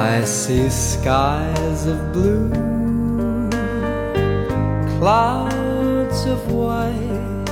[0.00, 2.48] I see skies of blue,
[5.00, 7.50] clouds of white.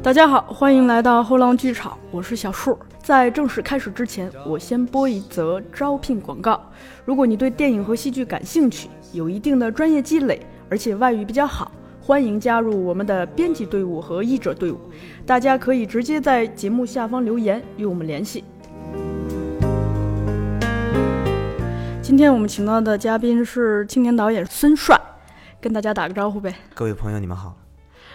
[0.00, 2.78] 大家好，欢迎来到后浪剧场，我是小树。
[3.02, 6.62] 在正式开始之前，我先播一则招聘广告。
[7.04, 14.78] 如果你对电影和戏剧感兴趣，有一定的专业积累，而且外语比较好，欢迎加入我们的编辑队伍和译者队伍。
[15.26, 18.44] 大家可以直接在节目下方留言与我们联系。
[22.10, 25.00] 今天我们请到的嘉宾是青年导演孙帅，
[25.60, 26.52] 跟大家打个招呼呗。
[26.74, 27.56] 各位朋友，你们好。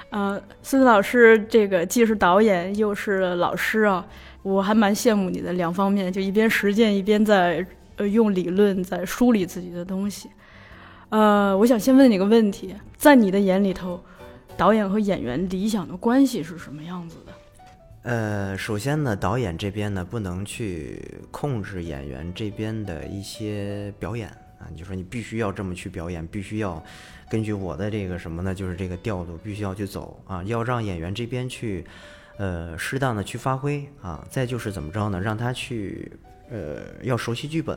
[0.10, 4.06] 呃，孙老师这个既是导演又是老师啊，
[4.44, 10.30] 我还蛮羡慕你的两方面，就一边实践，一边在呃用理论在梳理自己的东西。
[11.08, 14.04] 呃，我想先问你个问题，在你的眼里头，
[14.58, 17.25] 导演和演员理想的关系是什么样子的？
[18.06, 26.82] 呃，首先呢，导演这边呢不能去控制演员这边的一些表演啊，你就说你必须要这么去表演，必须要
[27.32, 31.84] 根据我的这个什么呢，就是这个调度必须要去走啊，要让演员这边去
[32.38, 36.12] 呃适当的去发挥啊，再就是怎么着呢，让他去
[36.52, 37.76] 呃要熟悉剧本。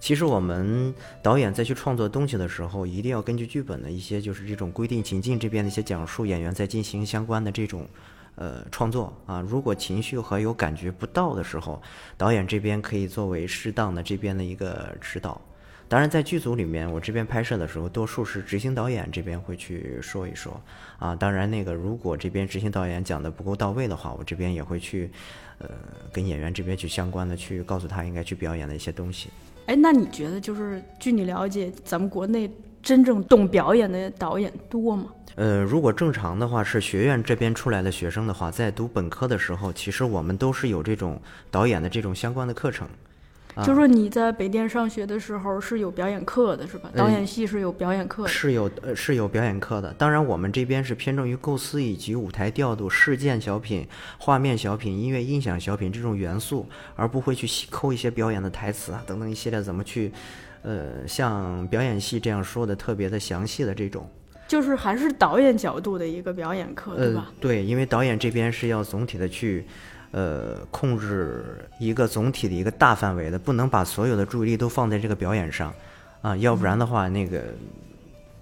[0.00, 7.86] 其实我们导演在去创作东西的时候，一定要根据剧本的一些就是这种规定情境这边的一些讲述，演员在进行相关的这种。
[8.36, 11.82] 呃，创作啊，如果情绪和有感觉不到的时候，
[12.16, 15.40] 导演这边可以作为适当的这边的一个指导。
[15.88, 20.58] 当然，在剧组里面，我这边拍摄的时候，多数是执行导演这边会去说一说
[21.00, 21.16] 啊。
[21.16, 25.10] 当然，那个如果这边执行导演讲的不够到位的话，我这边也会去
[25.58, 25.68] 呃
[26.12, 29.30] 跟演员这边去相关的去告诉他应该去表演的一些东西。
[29.66, 32.48] 哎，那你觉得就是据你了解，咱们国内
[32.82, 35.06] 真正懂表演的导演多吗？
[35.36, 42.88] 呃，如果正常的话，是学院这边出来的学生的话，在读本科的时候，其实我们都是有这种导演的这种相关的课程。
[43.64, 46.88] 就说你在北电上学的时候是有表演课的，是吧？
[46.94, 49.92] 导演系是有表演课的，是有呃是有表演课的。
[49.94, 53.86] 当然，我们这边是偏重于构思以及舞台调度、事件小品、
[54.18, 60.12] 画面小品、音乐音响小品这种元素，而不会去抠一些表演的台词啊等等一系列怎么去，
[60.62, 64.08] 呃，像表演系这样说的特别的详细的这种。
[64.48, 67.30] 就是还是导演角度的一个表演课，对吧？
[67.40, 69.64] 对，因为导演这边是要总体的去，
[70.10, 71.44] 呃，控制
[71.78, 75.72] 一个总体的一个大范围的，不能把所有的注意力都放在这个表演上，
[76.20, 77.44] 啊，要不然的话，那个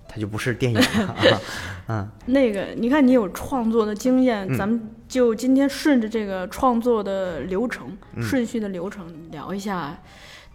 [0.08, 1.40] 他就不是电影了 啊。
[1.88, 9.94] 嗯， 那个，你看你有创作的经验，咱们就今天顺着这个创作的流程顺序的流程聊一下，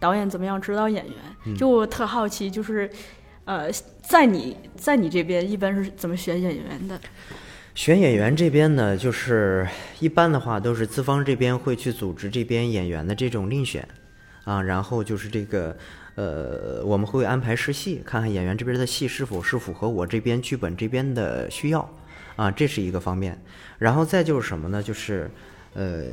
[0.04, 1.56] 导演怎么样指导演员？
[1.56, 2.90] 就我特好奇，就是。
[3.46, 3.70] 呃，
[4.00, 6.98] 在你在你这边一般是怎么选演员的？
[7.74, 9.68] 选演员这边呢，就是
[10.00, 13.86] 一般的话都是资方这边会去组织这边演员的这种另选，
[14.44, 15.76] 啊，然后就是这个
[16.14, 21.86] 呃，我们会安排试戏，看看演员这边的戏是否是符合我这边剧本这边的需要，
[22.36, 23.38] 啊，这是一个方面。
[23.78, 24.82] 然后再就是什么呢？
[24.82, 25.30] 就是。
[25.74, 26.04] 呃，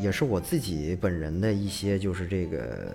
[0.00, 2.94] 也是我自己本人的一些就是这个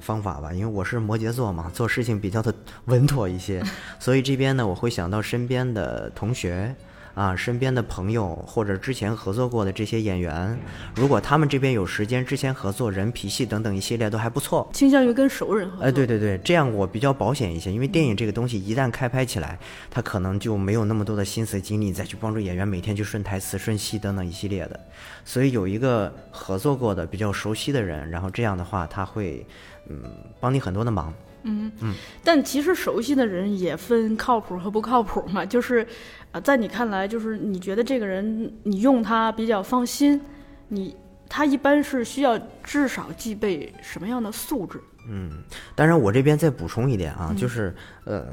[0.00, 2.52] 方法吧，因为我是摩羯座嘛，做事情比较的
[2.86, 3.62] 稳妥一些，
[4.00, 6.74] 所以这边呢，我会想到身边的同学。
[7.14, 10.58] 啊，身边的朋友或者之前合作过的这些演员，
[10.94, 15.84] 如果他们这边有时间，之前合作人脾气等等一系列都还不错，倾向于跟熟人合作。
[15.84, 19.58] 哎，对对对，这样我比较保险一些，因为电影这个东西一旦开拍起来，
[19.90, 24.78] 他可能就没有那么多的心思精力再去帮助演员每天去顺台词、顺戏等等一系列的，
[25.24, 29.44] 所以有一个合作过的比较熟悉的人，然后这样的话他会
[29.88, 30.02] 嗯
[30.38, 31.12] 帮你很多的忙。
[31.42, 35.86] 嗯嗯，但其实熟悉的人也分靠谱和不靠谱嘛，就是。
[36.32, 40.20] 啊，在你看来，就是你觉得这个人你用他比较放心，
[40.68, 40.96] 你
[41.28, 44.80] 他一般是需要至少具备什么样的素质？
[45.08, 45.42] 嗯，
[45.74, 47.74] 当然我这边再补充一点啊，就是
[48.04, 48.26] 呃。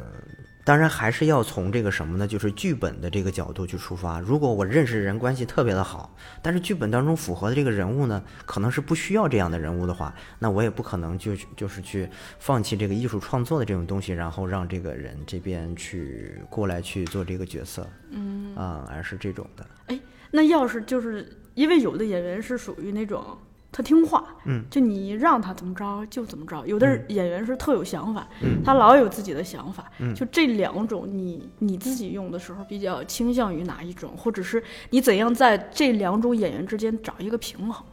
[0.68, 2.28] 当然还是要从这个什么呢？
[2.28, 4.20] 就是剧本的这个角度去出发。
[4.20, 17.88] 如果我认识人关系特别的好，但是剧本当中符合的这个人物呢，可能是不需要这样的人物的话，那我也不可能就就是去放弃这个艺术创作的这种东西，然后让这个人这边去过来去做这个角色。
[18.10, 19.66] 嗯啊，而是这种的。
[19.86, 19.98] 哎，
[20.32, 23.38] 那要是就是因为有的演员是属于那种。
[23.72, 26.66] 他听话，嗯，就你让他怎么着就怎么着。
[26.66, 29.92] 有的演员是特有想法，嗯他老有自己的想法。
[30.00, 37.86] 嗯就这两种，你你自己用的时候比较倾向于哪一种，或者是你怎样在这两种演员之间找一个平衡？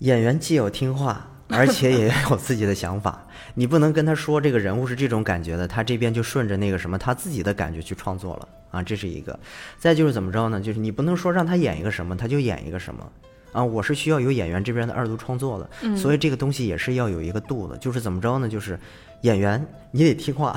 [0.00, 3.26] 演员既有听话， 而且也有自己的想法。
[3.54, 9.36] 你不能跟他说这个人物是这种感觉的，他这边就顺着那个什么他自己的感觉去创作了啊，这是一个。
[9.78, 10.60] 再就是怎么着呢？
[10.60, 13.10] 就是你不能说让他演一个什么，他就演一个什么。
[13.56, 18.46] 啊，我是需要有演员这边的二度创作的，嗯所以这个东西也是要有一个度的，就是怎么着呢？
[18.46, 18.78] 就是
[19.22, 20.54] 演员你得听话，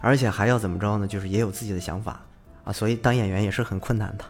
[0.00, 1.06] 而且还要怎么着呢？
[1.06, 2.22] 就是也有自己的想法
[2.64, 4.24] 啊，所以当演员也是很困难的。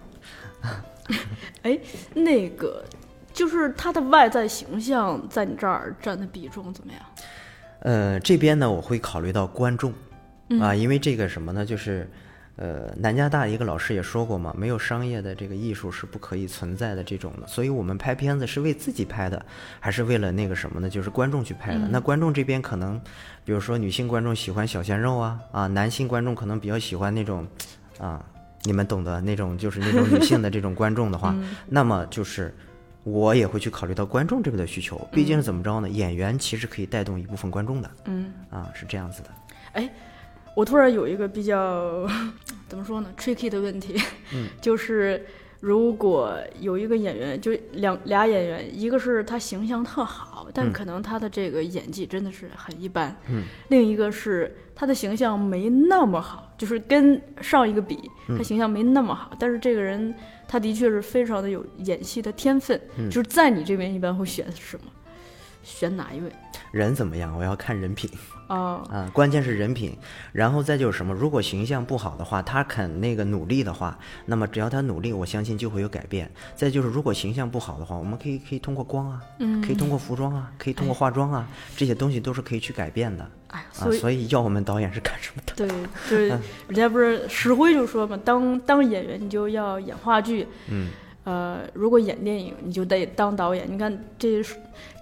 [1.63, 1.79] 哎，
[2.15, 2.85] 那个
[3.33, 7.01] 就是他的外在形象在你这儿占的比重怎么样？
[7.83, 9.95] 呃，这边呢，我会考虑到观众，
[10.61, 12.11] 啊，因为这个什么呢，就是，
[12.59, 19.41] 呃，南加大一个老师也说过嘛，没有商业的这个艺术是不可以存在的这种的，所以我们拍片子是为自己拍的，
[19.79, 20.91] 还是为了那个什么呢？
[20.91, 21.89] 就是观众去拍的。
[21.89, 23.01] 那观众这边可能，
[23.45, 27.47] 比如说女性观众喜欢小鲜肉啊，啊，男性观众可能比较喜欢那种，
[27.99, 28.25] 啊，
[28.65, 31.35] 你们懂得那种，就是那种女性的这种观众的话，
[31.69, 32.55] 那么就是。
[33.05, 35.89] 我也会去考虑到观众这边的需求，毕竟是怎么着呢？
[35.89, 39.31] 演员其实可以带动一部分观众的，嗯，啊，是这样子的。
[40.59, 42.05] 我突然有一个比较
[42.67, 43.95] 怎么说呢，tricky 的问题，
[44.35, 44.49] 嗯。
[44.61, 45.25] 就是
[45.61, 50.73] 如果有一个演员，就两俩演员，一个是他形象特好，但嗯。
[50.73, 58.37] 可能他的这个演技真的是很一般，嗯，另一个是他的形象没那么好，就是跟上一个比，嗯。
[58.37, 60.13] 他形象没那么好，但是这个人
[60.49, 63.09] 他的确是非常的有演戏的天分，嗯。
[63.09, 64.91] 就是在你这边一般会选什么？
[65.63, 66.33] 选哪一位？
[66.71, 67.37] 人怎么样？
[67.37, 68.11] 我要看人品
[68.47, 69.97] 啊、 啊，关键是人品。
[70.33, 71.15] 然后再就是什么？
[71.15, 76.31] 如果形象不好的话，他肯那个努力的话，那么只要他努力，我相信就会有改变。
[76.55, 83.67] 再就是如果形象不好的话，我们可以可以通过光啊，嗯可以通过服装啊，可以通过化妆啊，这些东西都是可以去改变的哎，啊。
[83.73, 85.55] 所以所以要我们导演是干什么的？
[85.57, 85.69] 对，
[86.09, 86.41] 就是人
[86.75, 90.89] 家不是石辉就说嘛，当当演员你就要演话剧，嗯，
[91.29, 93.71] 呃，如果演电影你就得当导演。
[93.71, 94.43] 你看这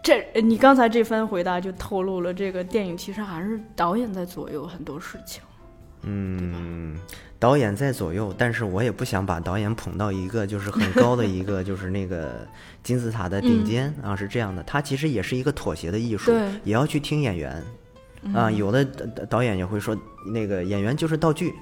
[0.02, 5.40] 这你刚才这番回答就透露了这个电影其实还是导演在左右很多事情。
[6.02, 6.99] 嗯，
[7.38, 12.44] 导演在左右，但是我也不想把导演捧到一个就是很高的一个 就是那个
[12.82, 14.61] 金字塔的顶尖、啊，是这样的。
[14.64, 16.32] 他其实也是一个妥协的艺术，
[16.64, 17.62] 也要去听演员
[18.34, 18.50] 啊。
[18.50, 19.96] 有的导导演也会说，
[20.26, 21.55] 那个演员就是道具。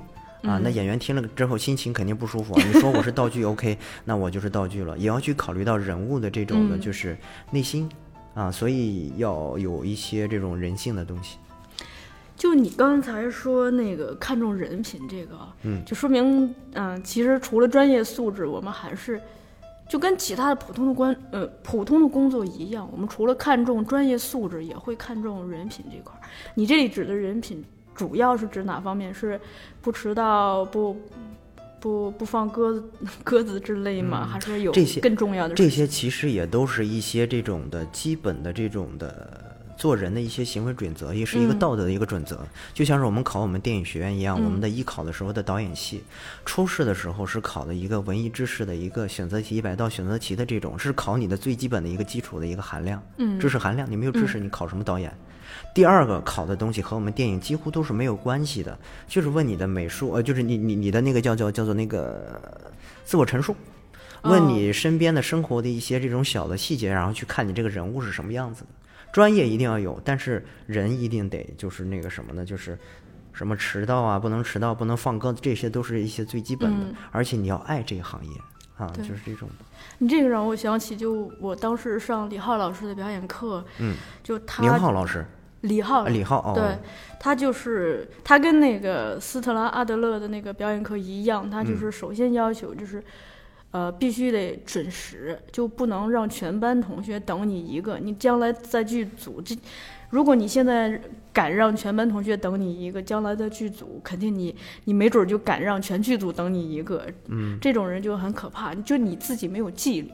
[0.46, 2.62] 啊，那演员听了之后心情肯定不舒服啊。
[2.66, 7.16] 你说我是道具， OK，那我就是道具了，也要去考虑到人物的这种的，嗯就是
[7.50, 7.88] 内心
[8.34, 11.38] 啊，所以要有一些这种人性的东西。
[12.36, 19.20] 就你刚才说那个看重人品这个，嗯，就说明，嗯、其实除了专业素质，我们还是
[19.88, 26.20] 就跟其他的普通的关呃普通的工作一样，我们除了看重专业素质，也会看重人品这块儿。
[26.56, 27.64] 你这里指的人品，
[27.94, 29.14] 主要是指哪方面？
[29.14, 29.40] 是
[29.80, 31.00] 不迟到、不
[31.80, 32.84] 不不放鸽子
[33.22, 34.26] 鸽子之类吗？
[34.26, 35.62] 还是有嗯这些更重要的事？
[35.62, 42.40] 这些其实也都是一些这种的基本的这种的做人的一些行为准则，也是一个嗯道德的一个准则。
[42.72, 46.02] 就像是我们考我们电影学院一样，嗯我们的艺考的时候的导演系，
[46.44, 53.90] 初试的时候是考的一个文艺知识的一个选择题一百道选择题的这种，是考你的最基本的一个基础的一个含量，嗯知识含量。
[53.90, 55.12] 你没有知识，你考什么导演？
[55.74, 58.78] 第二个考的东西和我们电影几乎都是没有关系的，
[59.08, 62.40] 就是问你的美术，呃，就是你你你的那个叫叫叫做那个
[63.04, 63.56] 自我陈述，
[64.22, 68.68] 问哦你身边的生活的一些这种小的细节，然后去看你这个人物是什么样子的。
[69.12, 72.44] 专业一定要有，但是人一定得就是那个什么呢？
[72.44, 72.78] 就是
[73.32, 76.86] 什么迟到啊，不能迟到，不能放鸽子，这些都是一些最基本的。
[76.86, 78.30] 嗯而且你要爱这个行业
[78.76, 79.48] 啊，就是这种。
[79.98, 85.24] 你这个让我想起，就我当时上李浩老师的表演课，嗯，就他宁浩老师，
[85.64, 86.78] 李浩啊李浩哦，对，
[87.18, 93.02] 他就是他跟那个斯特拉阿德勒的那个表演课一样，他嗯就是首先要求就是，
[93.70, 97.98] 呃，必须得准时，就不能让全班同学等你一个。
[97.98, 99.56] 你将来在剧组，这
[100.10, 101.00] 如果你现在
[101.32, 104.54] 敢让全班同学等你一个，将来在剧组肯定你
[104.84, 107.06] 你没准就敢让全剧组等你一个。
[107.28, 110.10] 嗯，这种人就很可怕，就你自己没有纪律。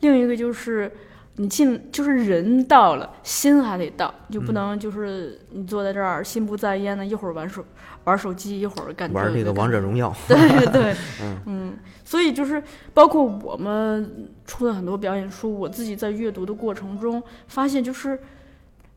[0.00, 0.92] 另一个就是
[1.36, 4.44] 你进，就是人到了，心还得到，就嗯。
[4.44, 7.64] 不能就是你坐在这儿心不在焉的，一会儿玩手
[8.04, 10.36] 玩手机，一会儿干玩这个王者荣耀，对
[10.70, 10.94] 对，
[11.46, 12.62] 嗯所以就是
[12.92, 18.18] 包括我们出的很多表演书，我自己在阅读的过程中发现，就是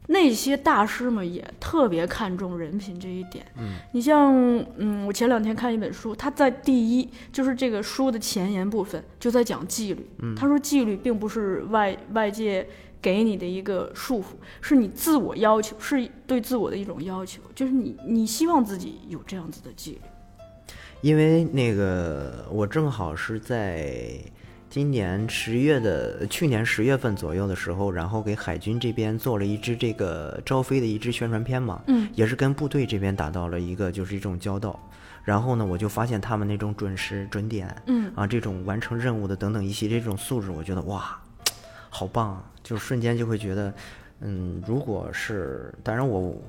[0.08, 3.46] 那些大师们也特别看重人品这一点。
[3.58, 4.34] 嗯，你像
[4.78, 10.10] 嗯，我前两天看一本书，他在第一就是这个书的前言部分就在讲纪律。
[10.20, 12.68] 嗯他说纪律并不是外外界
[13.02, 20.02] 给你的一个束缚，是你自我要求，是对自我的一种要求，就是你你希望自己有这样子的纪律。
[21.02, 24.20] 因为那个我正好是在
[24.70, 34.80] 今年十月的去年十月份左右的时候，然后给海军这边做了一支这个招飞的一支宣传片嘛，嗯，也是跟部队这边打到了一个就是一种交道。
[35.24, 41.20] 然后呢，我就发现他们那种准时准点，嗯啊，这种完成任务的等等一些这种素质，我觉得哇，
[41.90, 42.44] 好棒啊！
[42.64, 43.74] 就瞬间就会觉得，
[44.22, 46.42] 嗯，如果是，当然我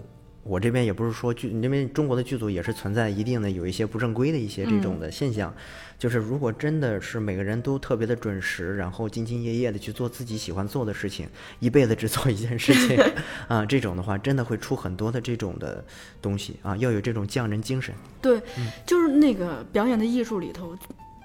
[0.48, 5.54] 我这边也不是说剧，你这边中国的剧组也是存在一定的有一些不正规的一些这种的现象，
[5.98, 11.28] 就是如果真的是每个人都特别的准时，然后兢兢业业的去做自己喜欢做的事情，
[11.60, 12.98] 一辈子只做一件事情
[13.46, 15.84] 啊，这种的话真的会出很多的这种的
[16.22, 17.94] 东西啊，要有这种匠人精神。
[18.22, 18.40] 对，
[18.86, 20.74] 就是那个表演的艺术里头。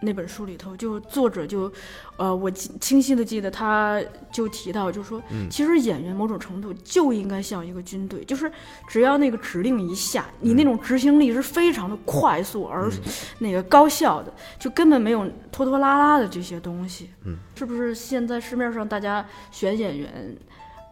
[0.04, 1.72] 那本书里头，就作者就，
[2.18, 8.52] 呃，我记清晰的记得，他就提到，就说，其实演员某种程度就应该像一个军队，就是
[8.88, 12.92] 只要那个指令一下，你那种执行力是非常的快速而
[13.40, 17.10] 那个高效的，就根本没有拖拖拉拉的这些东西。
[17.26, 20.38] 嗯，是不是现在市面上大家选演员，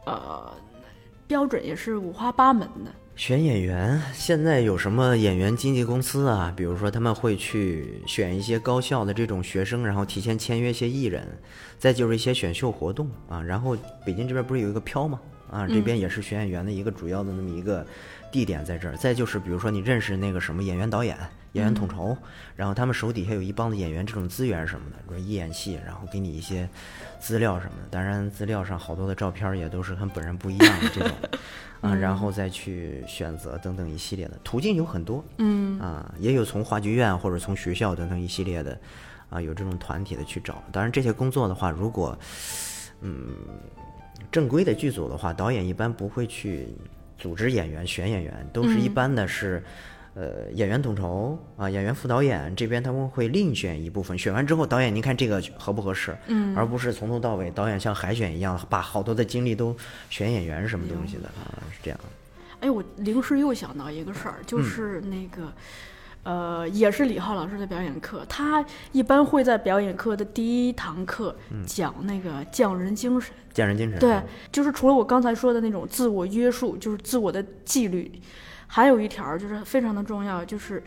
[0.05, 0.51] 呃，
[1.27, 2.91] 标准也是五花八门的？
[3.15, 6.51] 选演员，现在有什么演员经纪公司啊？
[6.55, 11.27] 比如说他们会去选一些高校的这种学生，然后提前签约一些艺人，
[11.77, 13.41] 再就是一些选秀活动啊。
[13.41, 15.19] 然后北京这边不是有一个飘吗？
[15.51, 17.85] 啊，这边也是选演员的一个主要的那么一个
[18.31, 18.95] 地点在这儿。
[18.95, 21.15] 再就是比如说你认识那个什么演员导演、
[21.51, 22.17] 演员统筹，
[22.55, 26.67] 然后他们手底下有一帮子演员这种资源什么的，说一演戏，然后给你一些
[27.19, 27.89] 资料什么的。
[27.91, 31.11] 当然资料上好多的照片也都是跟本人不一样的这种。
[31.81, 38.79] 啊，然后再去选择等等一系列的途径有很多，嗯，啊，也有从话剧院或者从学校等等一系列的，
[39.29, 40.63] 啊，有这种团体的去找。
[40.71, 42.17] 当然这些工作的话，如果，
[43.01, 43.35] 嗯，
[44.31, 46.67] 正规的剧组的话，导演一般不会去
[47.17, 49.63] 组织演员、选演员，都是一般的是。
[50.13, 56.13] 呃，演员统筹啊，演员副导演这边他们会另选一部分，选完之后，导演您看这个合不合适？
[56.27, 59.73] 嗯，而不是从头到尾导演像海选一样，把好多的精力都
[60.09, 61.99] 选演员什么东西的啊，是这样。
[62.59, 65.53] 哎，我临时又想到一个事儿，就是那个，
[66.23, 71.33] 呃，也是李浩老师的表演课，他一般会在表演课的第一堂课
[71.65, 73.33] 讲那个匠人精神。
[73.53, 73.97] 匠人精神。
[73.97, 78.11] 对，就是除了我刚才说的那种自我约束，就是自我的纪律。
[78.73, 80.81] 还有一条就是非常的重要，就是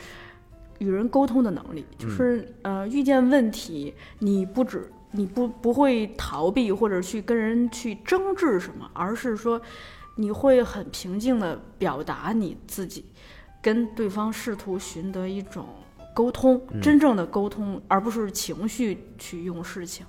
[0.78, 1.84] 与人沟通的能力。
[1.98, 9.60] 就是呃，遇见问题，你不止你不不会逃避或者去跟人去争执什么，而是说
[10.16, 13.04] 你会很平静的表达你自己，
[13.60, 15.66] 跟对方试图寻得一种
[16.14, 20.06] 沟通，真正的沟通，而不是情绪去用事情。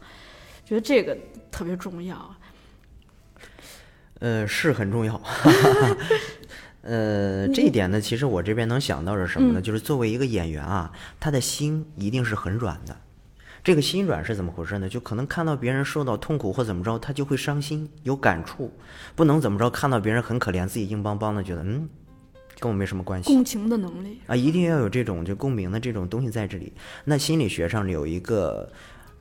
[0.64, 1.18] 觉得这个
[1.52, 2.36] 特别重要。
[4.20, 5.22] 呃，是很重要。
[6.86, 9.60] 呃，这一点呢，其实我这边能想到是什么呢？
[9.62, 12.96] 就是作为一个演员啊，他的心一定是很软的。
[13.64, 14.88] 这个心软是怎么回事呢？
[14.88, 18.72] 就可能看到别人受到痛苦或怎么着，他就会伤心有感触。
[19.16, 21.90] 不能怎么着，看到别人很可怜，自己硬邦邦的，觉得嗯，
[22.60, 23.34] 跟我没什么关系。
[23.34, 26.72] 共情的能力啊，一定要有这种就共鸣的这种东西在这里。
[27.04, 28.72] 那心理学上有一个。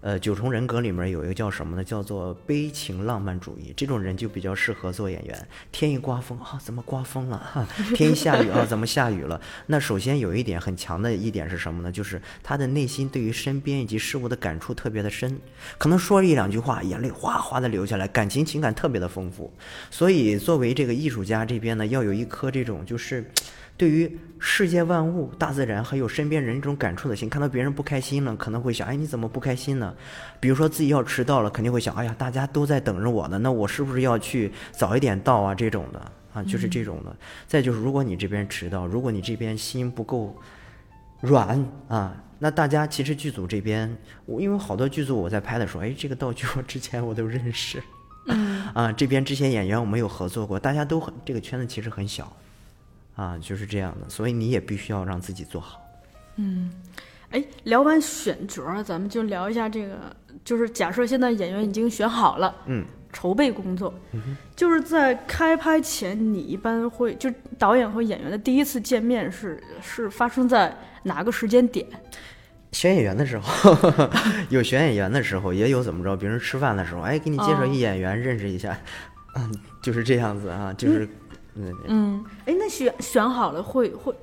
[0.05, 1.83] 呃，九重人格里面有一个叫什么呢？
[1.83, 3.73] 叫做悲情浪漫主义。
[3.75, 5.49] 这种人就比较适合做演员。
[5.73, 7.39] 天一刮风啊，怎么刮风了？
[7.39, 9.41] 哈，天一下雨啊，怎么下雨了？
[9.69, 11.91] 那首先有一点很强的一点是什么呢？
[11.91, 15.41] 就是他的内心对于身边以及事物的感触特别的深，
[15.79, 19.51] 可能说一两句话，眼泪哗哗的流下来，感情情感特别的丰富。
[19.91, 23.25] 所以作为这个艺术家这边呢，要有一颗这种就是。
[23.77, 29.95] 对于世界万物、大自然还有身边人这种感触的心，看到别人不开心了，可能会想：哎，你怎么不开心呢？
[30.39, 35.55] 比如说自己要迟到了，肯定会想：哎呀，大家都在等着我呢，那我是不是要去早一点到啊？
[35.55, 37.17] 这种的啊，就是这种的。
[37.49, 40.37] 再就是，如果你这边迟到，如果你这边心不够
[41.21, 47.83] 软啊，那大家其实剧组这边，我因为好多剧组我在拍的时候，哎，这个道具我之前我都认识，
[48.73, 52.31] 啊，这边之前演员我们有合作过，大家都很这个圈子其实很小。
[53.15, 55.81] 啊，就是这样的，所以你也必须要让自己做好。
[56.37, 56.71] 嗯，
[57.31, 59.97] 哎，聊完选角，咱们就聊一下这个，
[60.45, 63.95] 就是假设现在演员已经选好了，嗯，筹备工作，
[64.57, 71.87] 就是在开拍前，你一般会就导演和演员的第一次见面是是发生在哪个时间点？
[72.73, 73.77] 选演员的时候，
[74.51, 78.77] 有选演员的时候，也有怎么着，别人吃饭的时候，哎，给你介绍一演员，认识一下，
[79.37, 81.09] 嗯，就是这样子啊，就是。
[81.87, 84.15] 嗯，哎，那选选好了会会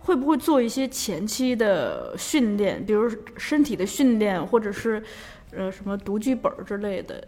[0.00, 5.02] 会不会做一些前期的训练，比如身体的训练，或者是
[5.52, 7.26] 呃什么读剧本之类的？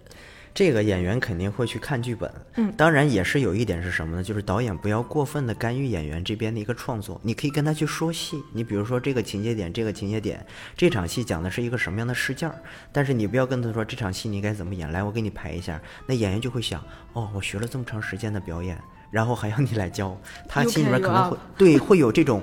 [0.52, 4.22] 这个演员肯定会去看剧本，嗯，当然也是有一点是什么呢？
[4.22, 10.42] 就是导演不要过分的干预演员这边的一个创作，你可以跟他去说戏，你比如说这个情节点，这个情节点，
[10.74, 12.56] 这场戏讲的是一个什么样的事件儿，
[12.90, 18.78] 但是你不要跟他说这场戏你该怎么演，来我给你排一下，那演员就会想，哦，我学了这么长时间的表演。
[19.16, 20.14] 然后还要你来教，
[20.46, 22.42] 他心里面可能会对会有这种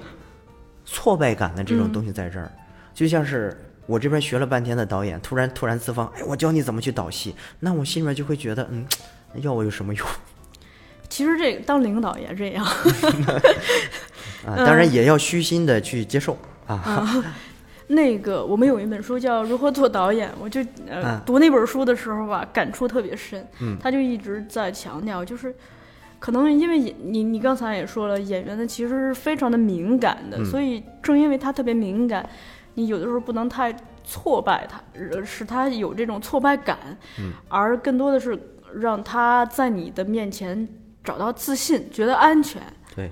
[0.83, 2.51] 挫败感的这种东西在这儿，
[2.95, 8.87] 就像是我这边学了半天的导演，突然突然自方，哎，我教你怎么去导戏，那我心里面就会觉得，嗯，
[9.35, 10.07] 要我有什么用？
[11.07, 12.65] 其实这个当领导也这样，
[14.47, 17.23] 啊，当然也要虚心的去接受啊。
[17.85, 23.45] 那个我们有一本书叫《如何做导演》，我就呃、嗯读那本书的时候吧，感触特别深。
[23.59, 23.77] 嗯。
[23.79, 25.53] 他就一直在强调，就是
[26.23, 32.25] 可能因为演你你刚才也说了，演员呢其实是非常的敏感的，嗯所以正因为他特别敏感，
[32.75, 33.75] 你有的时候不能太
[34.05, 36.77] 挫败他，呃使他有这种挫败感，
[37.19, 38.39] 嗯而更多的是
[38.73, 40.65] 让他在你的面前
[41.03, 42.61] 找到自信，觉得安全。
[42.95, 43.11] 对，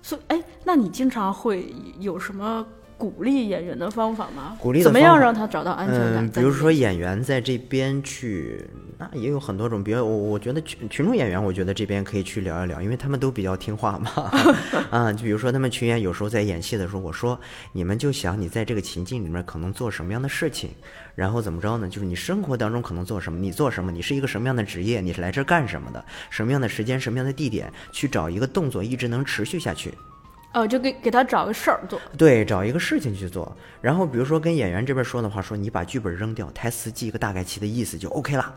[0.00, 2.64] 所以，哎，那你经常会有什么
[2.96, 4.56] 鼓励演员的方法吗？
[4.60, 6.24] 鼓励怎么样让他找到安全感？
[6.24, 8.64] 嗯，比如说演员在这边去，
[9.12, 9.82] 那也有很多种。
[9.82, 14.10] 比如我我觉得群群众演员，我觉得这边可以去聊一聊，因为他们都比较听话嘛。
[14.90, 17.38] 啊，就比如说他们群演有时候在演戏的时候，我说
[17.72, 20.70] 你们就想你在这个情境里面可能做什么样的事情，
[21.14, 21.88] 然后怎么着呢？
[21.88, 29.92] 就是你生活当中可能做什么，你做什么，你是一个什么样的职业，你是来这儿干什么的，什么样的时间，什么样的地点，去找一个动作一直能持续下去。
[30.52, 32.00] 哦，就给给他找个事儿做。
[32.16, 33.56] 对，找一个事情去做。
[33.80, 38.54] 然后比如说跟演员这边说的话，说你把剧本扔掉，台词记一个大概其的意思就 OK 了。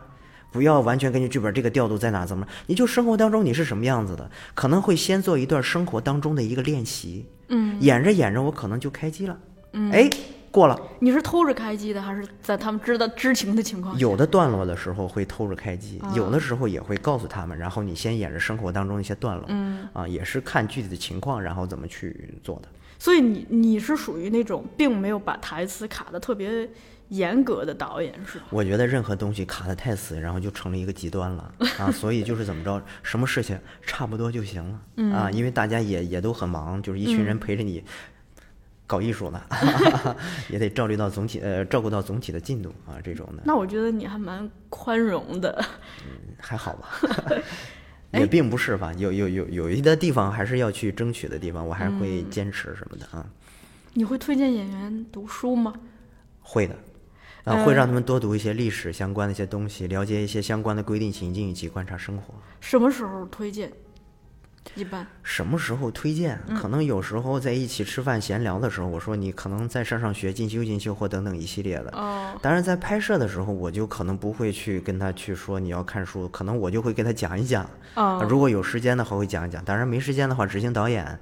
[0.51, 7.25] 不要完全根据剧本这个调度在哪怎么，你就生活当中你是什么样子的，可能会先做一段生活当中的一个练习。
[7.49, 9.37] 嗯，演着演着我可能就开机了。
[9.73, 10.09] 嗯，哎，
[10.51, 10.77] 过了。
[10.99, 13.99] 你是偷着开机的，还是在他们知道知情的情况下？
[13.99, 19.45] 有的段落的时候会偷着开机，啊有的时候也会告诉他们，然后你先演着生活当中一些段落。
[19.47, 22.67] 嗯，啊，也是看具体的情况，然后怎么去做的。
[22.99, 26.67] 所以你你是属于那种并没有把台词卡的特别
[27.09, 28.45] 严格的导演，是吧？
[28.49, 31.89] 我觉得任何东西卡的太死，然后就成了一个极端了啊！
[31.93, 37.83] 所以就是怎么着，什么事情差不多就行了、嗯啊，因为大家也也都很忙，就是一群人陪着你
[38.85, 39.41] 搞艺术呢，
[40.49, 45.63] 也得照虑到总体呃照顾到总体的进度啊，这种的那我觉得你还蛮宽容的。
[46.39, 46.89] 还好吧。
[48.11, 53.25] 哎也并不是吧，有有有有一的地方还是要去争取的地方，我还是会嗯坚持什么的啊，
[53.93, 55.73] 你会推荐演员读书吗？
[56.41, 56.75] 会的，
[57.47, 62.33] 啊，会让他们多读一些历史相关的一些东西，了解一些相关的规定情境以及观察生活。
[62.59, 63.71] 什么时候推荐？
[64.75, 66.37] 一般什么时候推荐？
[66.59, 71.89] 可能有时候在一起吃饭闲聊的时候，我说你可能在上上学、进修进修或等等一系列的。
[71.93, 77.63] 哦，当然，在拍摄的时候，我就可能不会去跟他去说你要看书，可能我就会跟他讲一讲。
[77.95, 81.17] 哦啊如果有时间的话，会讲一讲；当然没时间的话，执行导演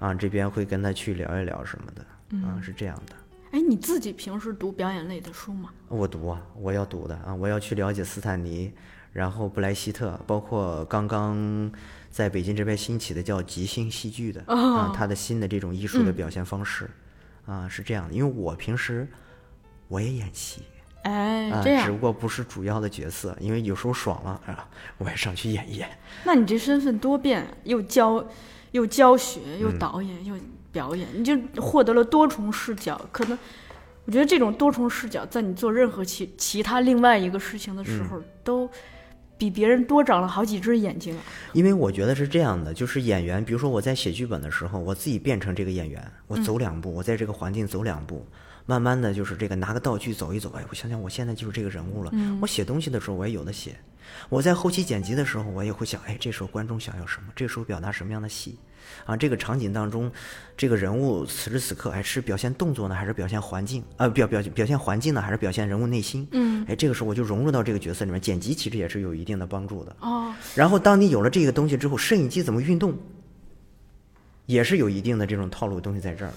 [0.00, 2.02] 啊这边会跟他去聊一聊什么的。
[2.48, 3.14] 啊，是这样的。
[3.50, 5.70] 哎，你自己平时读表演类的书吗？
[5.88, 8.70] 我读啊，我要读的啊，我要去了解斯坦尼，
[9.12, 11.72] 然后布莱希特，包括刚刚
[12.10, 16.90] 在北京这边兴起的叫即兴戏剧的、啊，他的新的这种艺术的表现方式、
[17.46, 18.14] 啊，是这样的。
[18.14, 19.08] 因为我平时
[19.88, 20.62] 我也演戏
[21.04, 25.88] 哎，啊，这样，只不过不是主要的角色，因为有时候爽了啊，我也上去演一演。
[26.24, 28.22] 那你这身份多变啊，又教，
[28.72, 30.36] 又教学，又嗯导演，又
[30.72, 33.00] 表演，你就获得了多重视角。
[33.10, 33.38] 可能
[34.04, 38.70] 我觉得这种多重视角，在你做任何其其他另外一个事情的时嗯候，都
[39.36, 41.22] 比别人多长了好几只眼睛啊。
[41.52, 48.26] 因为我觉得是这样的，就是演员，比如说我在写剧本的时候，我自己变成这个演员，我走两步，我在这个环境走两步，
[48.66, 52.12] 慢慢的就是这个拿个道具走一走，哎，我想想我现在就是这个人物了。
[52.40, 53.76] 我写东西的时候我也有的写，
[54.28, 57.28] 我在后期剪辑的时候我也会想，哎，这时候观众想要什么？
[57.36, 58.58] 这时候表达什么样的戏？
[59.04, 60.10] 啊，这个场景当中，
[60.56, 63.82] 这个人物此时此刻，哎，是表现动作呢，还是表现环境？
[63.96, 66.26] 啊，表表表现环境呢，还是表现人物内心？
[66.32, 69.96] 嗯，哎，这个时候我就融入到这个角色里面，剪辑其实也是有一定的帮助的。
[70.00, 72.94] 哦，然后当你有了这个东西之后，摄影机怎么运动，
[74.46, 76.32] 也是有一定的这种套路东西在这儿。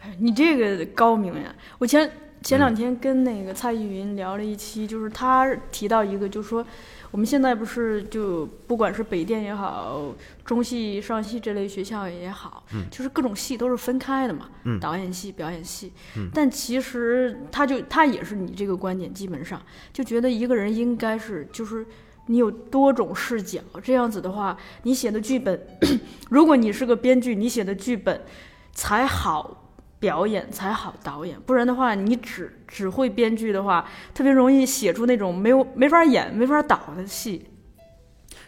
[0.00, 1.54] 哎你这个高明呀！
[1.78, 2.10] 我前
[2.42, 6.66] 前嗯两天跟那个蔡依云聊了一期，就是他提到一个，就是说
[7.12, 10.12] 我们现在不是就不管是北电也好，
[10.44, 15.92] 中戏、上戏这类学校也好，就是各种戏都是分开的嘛，嗯导演系、表演系。
[16.34, 21.86] 但其实他就他也是你这个观点，基本上就觉得一个人应该是就是。
[22.26, 25.60] 你有多种视角，这样子的话，你写的剧本，
[26.30, 28.22] 如果你是个编剧，你写的剧本
[28.70, 29.61] 才好
[30.02, 37.46] 表演，才好导演，不然的话，你只只会编剧的话，特别容易写出那种没有没法演、没法导的戏。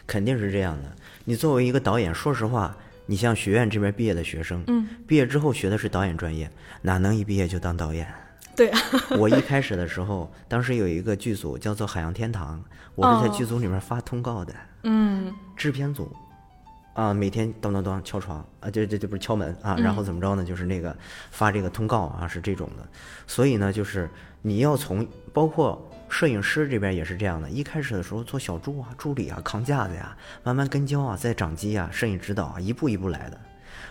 [0.05, 0.93] 肯定是这样的。
[1.23, 8.05] 你作为一个导演，说实话，你像学院这边毕业的学生，嗯，毕业之后学的是导演专业，哪能一毕业就当导演？
[8.53, 8.79] 对啊，
[9.17, 12.61] 我一开始的时候，当时有一个剧组叫做海洋天堂，
[12.95, 16.13] 我是在哦剧组里面发通告的，嗯，制片组
[16.95, 20.45] 啊，每天咚咚咚敲床啊，这这这不是敲门啊，然后怎么着呢？
[20.45, 20.95] 就是那个
[21.29, 22.87] 发这个通告啊，是这种的。
[23.27, 24.09] 所以呢，就是
[24.41, 33.37] 你要从包括摄影师这边也是这样的，一开始的时候做小助啊、助理啊、扛架子呀，慢慢跟焦啊，再掌机啊、摄影指导啊，一步一步来的。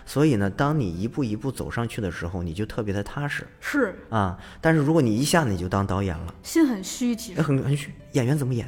[0.07, 4.35] 所以呢，当你一步一步走上去的时候，你就特别的踏实是啊。
[4.59, 8.67] 但是如果你一下子你就当导演了，心很虚，其实很很虚，演员怎么演，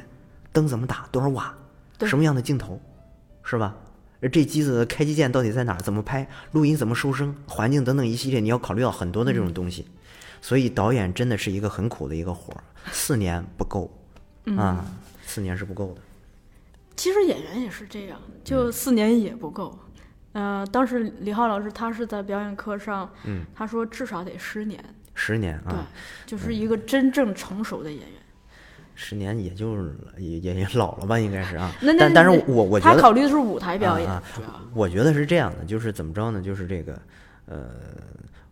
[0.52, 1.52] 灯怎么打，多少瓦，
[2.02, 2.80] 什么样的镜头，
[3.42, 3.74] 是吧？
[4.20, 5.80] 而这机子的开机键到底在哪儿？
[5.80, 6.28] 怎么拍？
[6.52, 7.34] 录音怎么收声？
[7.46, 9.86] 环境等等一系列，你要考虑到很多的这种东西。
[10.40, 13.90] 所以导演真的是一个很苦的一个活儿，四年不够
[14.56, 14.84] 啊，
[15.26, 16.00] 四年是不够的。
[16.96, 19.78] 其实演员也是这样，就四年也不够。
[20.32, 24.82] 呃，当时李浩老师他是在表演课上，嗯，他说至少得十年，
[25.14, 25.86] 十年啊对啊，，
[26.26, 28.17] 就是一个真正成熟的演员。
[29.00, 31.72] 十年也就是也也也老了吧，应该是啊。
[31.80, 34.20] 那那但但是我我觉得他考虑的是舞台表演啊，
[34.74, 36.42] 我觉得是这样的，就是怎么着呢？
[36.42, 37.00] 就是这个，
[37.46, 37.70] 呃，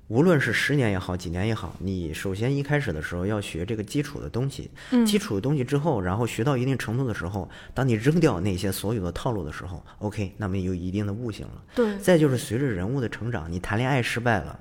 [0.07, 11.61] 无论是十年也好，几年也好，你首先一开始的时候要学这个基础的东西，嗯基础的东西之后，然后学到一定程度的时候，当你扔掉那些所有的套路的时候，OK，那么有一定的悟性了。
[11.75, 14.57] 对，再就是随着人物的成长，你谈恋爱失败了。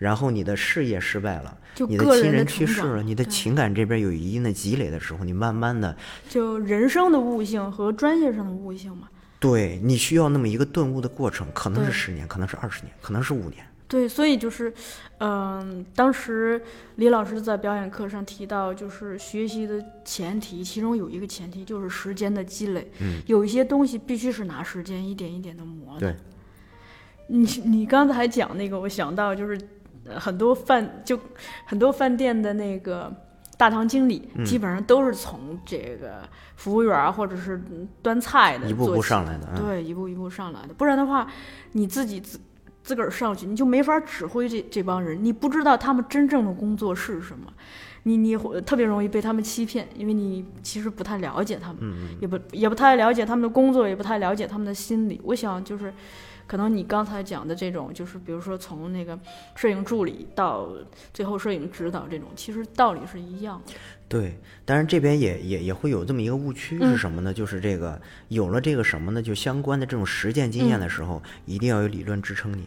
[0.00, 5.94] 然后你的事业失败了，就你的亲人去世了，你的情感这边有一定的积累的时候，你慢慢的
[6.26, 9.10] 就人生的悟性和专业上的悟性嘛。
[9.38, 13.62] 对你需要那么一个顿悟的过程，可能是十年，可能是二十年，可能是五年。
[13.86, 14.72] 对，所以就是，
[15.18, 16.62] 嗯、当时
[16.94, 22.90] 李老师在表演课上提到，就是学习的前提，其中有一个前提就是时间的积累。
[23.00, 26.00] 嗯，有一些东西必须是拿时间一点一点的磨的。
[26.00, 26.16] 对，
[27.26, 29.79] 你你刚才讲那个，我想到就是呃
[30.18, 31.18] 很多饭就
[31.66, 33.12] 很多饭店的那个
[33.56, 36.22] 大堂经理，嗯基本上都是从这个
[36.56, 39.48] 服务员儿或者是嗯端菜的一步步上来的。
[39.54, 40.74] 嗯，对，一步一步上来的。
[40.74, 41.26] 不然的话，
[41.72, 42.40] 你自己自
[42.82, 47.52] 自个儿上去，你就没法指挥这这帮人，你不知道他们真正的工作是什么，
[48.04, 55.20] 你你会特别容易被他们欺骗，因为你其实不太了解他们，嗯嗯，也不也不太了解他们的工作，也不太了解他们的心理。
[55.24, 55.92] 我想就是。
[56.50, 59.16] 可能你刚才讲的这种，就是比如说从那个
[59.54, 60.68] 摄影助理到
[61.14, 63.72] 最后摄影指导这种，其实道理是一样的。
[64.08, 64.36] 对。
[64.64, 67.32] 当然这边也也也会有这么一个误区嗯是什么呢？
[67.32, 69.22] 就是这个有了这个什么呢？
[69.22, 72.64] 就相关的这种实践经验嗯的时候，一定要有理论支撑你，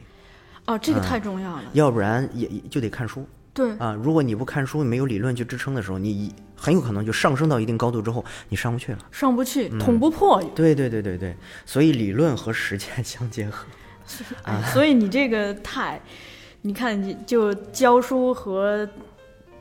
[0.65, 1.63] 哦，这个嗯太重要了。
[1.73, 3.93] 要不然也也就得看书对，啊。
[4.01, 8.99] 如果你不看书，没有理论去支撑的时候，你很有可能就上升到一定高度之后，你上不去了。
[9.11, 10.41] 上不去，嗯捅不破。
[10.55, 11.35] 对对对对对，
[11.65, 13.65] 所以理论和实践 相结合。
[14.43, 16.01] 哎，所以你这个太，
[16.61, 18.87] 你看你就教书和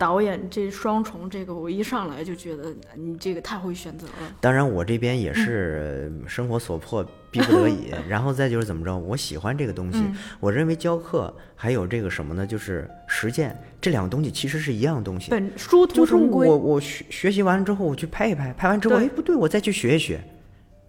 [0.02, 4.34] 导演这双重，这个我一上来就觉得你这个太会选择了。
[4.40, 7.94] 当然，我这边也嗯是呃生活所迫，逼不得已。
[8.10, 10.00] 然后再就是怎么着，我喜欢这个东西。
[10.00, 12.44] 嗯我认为教课还有这个什么呢？
[12.44, 15.30] 就是实践这两个东西其实是一样东西。
[15.30, 20.20] 本殊途就是同归我，我学学习完之后，我去拍一拍，拍完之后，哎，不对，我再去学一学，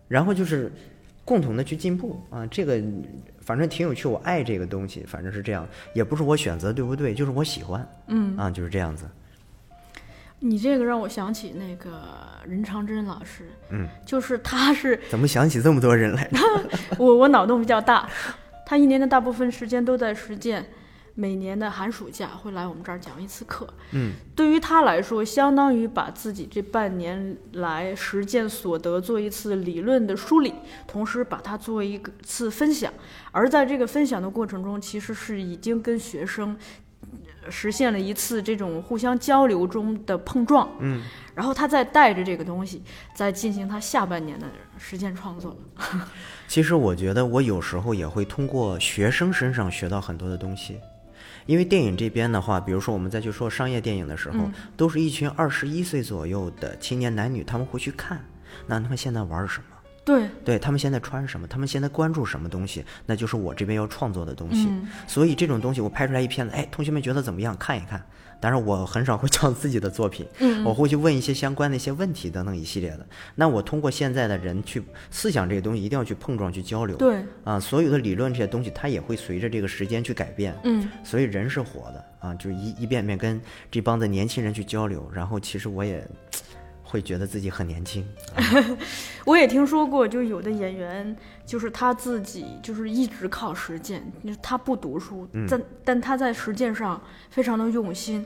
[0.07, 0.71] 然后就是
[1.25, 2.45] 共同的去进步啊。
[2.47, 2.81] 这个
[3.41, 9.05] 反正挺有趣，我爱这个东西，反正是这样，也不是我选择对不对，就是我喜欢嗯，啊，就是这样子。
[10.39, 12.01] 你这个让我想起那个
[12.45, 16.39] 任长真老师，嗯，就是他是 怎么想起这么多人来着？
[16.99, 18.09] 我我脑洞比较大，
[18.65, 20.65] 他一年的大部分时间都在实践，
[21.15, 23.67] 每年的寒暑假会来我们这儿讲一次课。
[23.91, 30.53] 嗯，对于他来说，相当于把自己这半年来实践所得做一次理论的梳理，
[30.87, 32.91] 同时把它做一个次分享。
[33.31, 36.57] 而在这个分享的过程中，其实是已经跟学生
[37.43, 40.67] 呃实现了一次这种互相交流中的碰撞。
[40.79, 41.03] 嗯，
[41.35, 42.81] 然后他再带着这个东西，
[43.13, 44.47] 再进行他下半年的
[44.79, 45.55] 实践创作。
[46.47, 50.79] 其实我觉得我有时候也会通过学生身上学到很多的东西，
[51.45, 58.23] 因为电影这边的话，比如说我们再去说商业电影的时候，嗯都是一群二十一岁左右的青年男女，他们会去看，
[58.67, 59.65] 那他们现在玩什么？
[60.05, 61.47] 对，对他们现在穿什么？
[61.47, 62.83] 他们现在关注什么东西？
[63.05, 64.67] 那就是我这边要创作的东西。
[64.67, 67.55] 嗯所以这种东西我拍出来一片子，哎，同学们觉得怎么样？
[67.57, 68.05] 看一看。
[68.43, 73.07] 当然，我很少会讲自己的作品，嗯我会去问一些相关的一些问题等等一系列的。
[73.35, 76.97] 那我通过现在的人去思想这个东西，一定要去碰撞、去交流。
[76.97, 80.53] 对，啊，所有的理论这些东西，它也会随着这个时间去改变。
[80.65, 83.39] 嗯，所以人是活的啊，就是一一遍遍跟
[83.71, 86.05] 这帮子年轻人去交流，然后其实我也
[86.83, 88.05] 会觉得自己很年轻。
[89.25, 98.25] 我也听说过，就有的演员就是他自己就是一直靠实践，就是他不读书，嗯但但他在实践上非常的用心。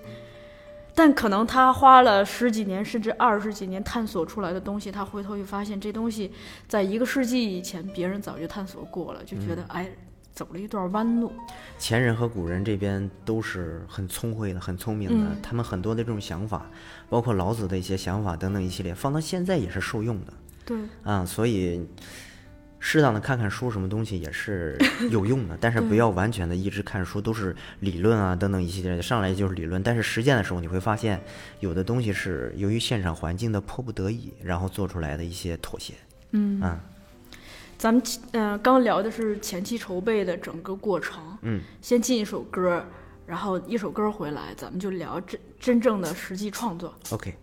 [0.93, 6.31] 但可能他花了十几年甚至二十几年探索出来的东西，他回头一发现这东西
[6.67, 9.87] 在一个世纪以前别人早就探索过了，就觉得、哎
[10.33, 11.31] 走了一段弯路。
[11.79, 16.69] 前人和古人这边都是很聪慧的、很聪明的，嗯他们很多的这种想法，
[17.09, 21.25] 包括老子的一些想法等等一系列，放到现在也是受用的对，啊。
[21.25, 21.83] 所以，
[22.79, 24.77] 适当的看看书，什么东西也是
[25.09, 29.81] 有用的，但是不要完全的一直看书，都是理论啊等等一系列的，上来就是理论。
[29.81, 31.21] 但是实践的时候，你会发现，
[31.59, 35.93] 有的东西是由于现场环境的迫不得已，然后做出来的一些妥协。
[36.31, 36.79] 嗯啊，
[37.77, 42.85] 咱们嗯、呃刚聊的是前期筹备的整个过程，嗯，先进一首歌，
[43.25, 46.93] 然后一首歌回来，咱们就聊真真正的实际创作。
[47.09, 47.33] OK。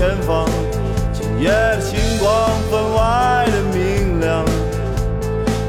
[0.00, 0.48] 前方，
[1.12, 2.32] 今夜的星光
[2.70, 4.42] 分外的明亮。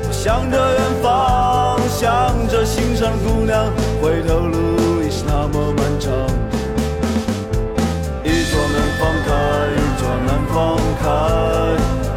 [0.08, 3.70] 我向着远方，向着心上的姑娘，
[4.02, 6.14] 回头路已是那么漫长。
[8.24, 9.36] 一桌难放开，
[9.76, 11.12] 一桌难放开，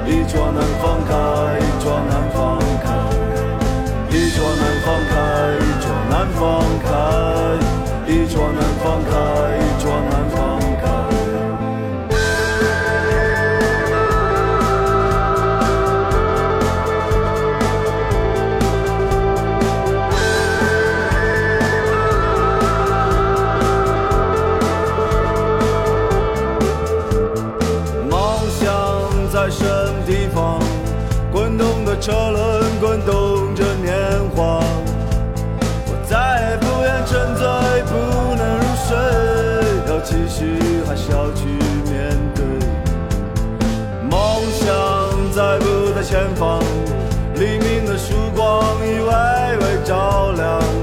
[0.07, 1.11] 一桌难放开，
[1.59, 2.87] 一桌难放开，
[4.15, 5.19] 一桌难放开，
[5.59, 6.87] 一桌难放开，
[8.07, 9.11] 一桌难放开，
[46.15, 46.63] 前方？
[47.35, 50.74] 黎明的曙光已微微照亮。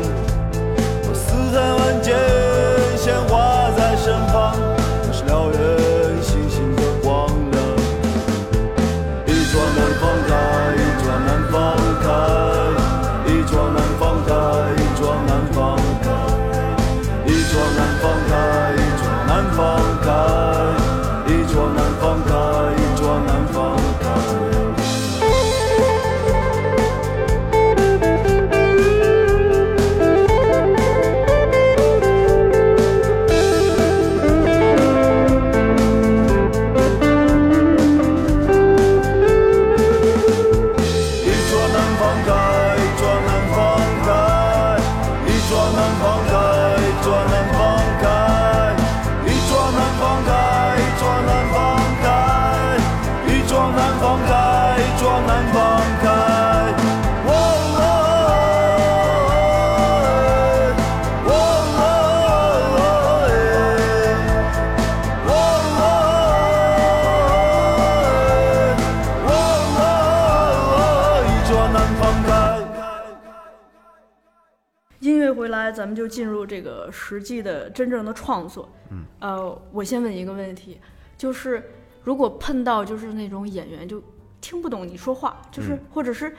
[75.91, 78.67] 们就进入这个实际的真正的创作。
[78.89, 80.79] 嗯，呃，我先问一个问题，
[81.17, 81.71] 就是
[82.03, 84.01] 如果碰到就是那种演员就
[84.39, 86.33] 听不懂你说话，就是、或者是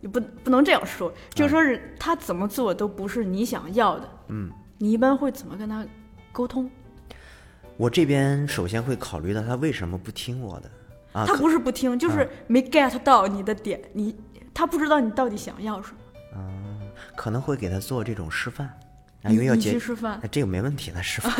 [0.00, 5.84] 你不不能这样说，就是说是他怎么做都不是你想要的，嗯，你一般会怎么跟他
[6.32, 6.70] 沟通？
[7.76, 10.70] 我这边首先会考虑到他为什么不听我的
[11.12, 11.26] 啊？
[11.26, 14.16] 他不是不听，就是没 get 到你的点，你
[14.54, 15.97] 他不知道你到底想要什么。
[17.18, 18.64] 可能会给他做这种示范
[19.24, 21.32] 啊，因为要解去示范哎这个没问题的 示范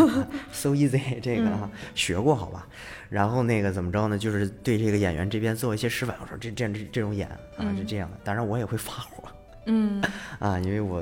[0.50, 2.66] ，so easy 这个啊、学过好吧？
[3.08, 4.18] 然后那个怎么着呢？
[4.18, 9.22] 就是对这个演员这边做一些示范，我说这这样这这种演啊是这样的，当然我也会发火
[9.66, 10.02] 嗯，
[10.40, 11.00] 啊，因为我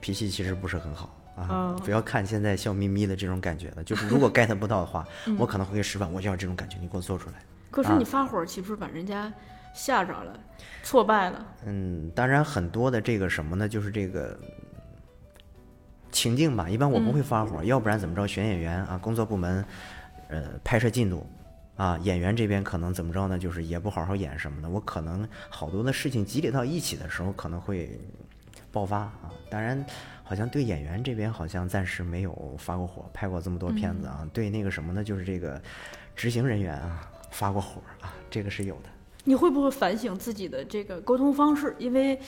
[0.00, 1.14] 脾气其实不是很好。
[1.34, 7.36] 啊哦，不要看现在笑眯眯的这种感觉的，就是如果 get 不到的话，嗯我可能会给示范，我就要这种感觉，你给我做出来。
[7.70, 9.32] 可是你发火岂不是把人家
[9.78, 10.36] 吓着了，
[10.82, 11.46] 挫败了？
[11.64, 14.36] 嗯，当然很多的这个什么呢，就是这个
[16.10, 16.68] 情境吧。
[16.68, 18.26] 一般我不会发火，要不然怎么着？
[18.26, 19.64] 选演员啊，工作部门，
[20.26, 21.24] 呃，拍摄进度
[21.76, 23.38] 啊，演员这边可能怎么着呢？
[23.38, 24.68] 就是也不好好演什么的。
[24.68, 28.00] 我可能好多的事情积累到一起的时候，可能会
[28.72, 29.30] 爆发啊。
[29.48, 29.86] 当然，
[30.24, 34.28] 好像对演员这边好像暂时没有发过火，拍过这么多片子啊。
[34.32, 35.62] 对那个什么呢，就是这个
[36.16, 38.88] 执行人员啊发过火啊，这个是有的。
[39.28, 41.76] 你会不会反省自己的这个沟通方式？
[41.78, 42.18] 因为，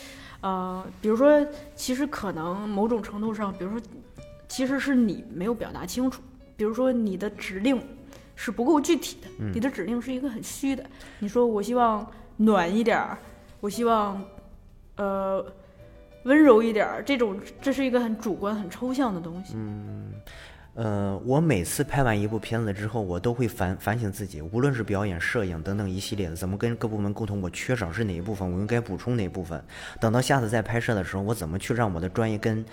[0.43, 1.43] 呃，比如说，
[1.75, 3.81] 其实可能某种程度上，比如说，
[4.47, 6.21] 其实是你没有表达清楚，
[6.59, 7.83] 比如说你的指令
[8.37, 10.85] 是不够具体的，你的指令是一个很虚的。
[11.21, 13.17] 你说我希望暖一点儿，
[13.61, 14.23] 我希望，
[14.97, 15.43] 呃，
[16.25, 19.57] 温柔一点儿，这种这是一个很主观、很抽象的东西。
[20.75, 29.63] 呃，我每次拍完一部片子之后，我都会反反省自己，无论是表演、摄影等等一系列的，怎么跟各部门沟通，我缺少是哪一部分，我应该补充哪部分。
[30.01, 32.65] 等到下次再拍摄的时候，我怎么去让我的专业跟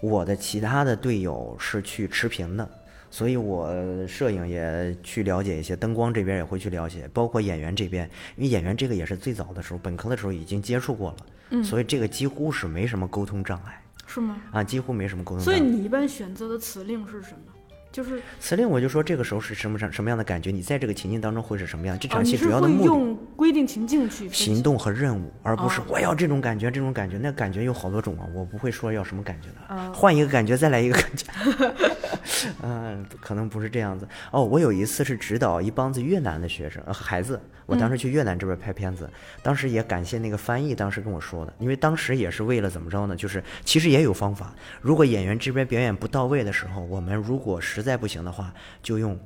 [0.00, 2.68] 我的其他的队友是去持平的？
[3.10, 3.74] 所以我
[4.06, 8.04] 摄影也去了解一些，灯光这边也会去了解，包括演员这边，
[8.36, 11.16] 因为演员这个也是最早的时候，本科的时候已经接触过了，
[11.52, 14.36] 嗯所以这个几乎是没什么沟通障碍是吗？
[14.50, 15.44] 啊，几乎没什么沟通。
[15.44, 17.52] 所以你一般选择的词令是什么？
[17.90, 20.50] 就是词令，我就说这个时候是什么什什么样的感觉？
[20.50, 21.98] 你在这个情境当中会是什么样？
[21.98, 31.26] 这哦，场戏主要的目的、用规定情境去行动和任务，而不是哦我要这种感觉，这种感觉，那感觉有好多种啊，我不会说要什么感觉的，哦换一个感觉再来一个感觉，
[32.62, 34.06] 嗯、可能不是这样子。
[34.30, 39.08] 哦，我有一次是指导一帮子越南的学生、呃、孩子，我当时去越南这边拍片子，
[39.42, 43.16] 当时也感谢那个翻译，当时跟我说的，因为当时也是为了怎么着呢？
[43.16, 49.18] 就是其实也有方法，如果演员这边表演不到位的时候，我们如果实在不行的话，就用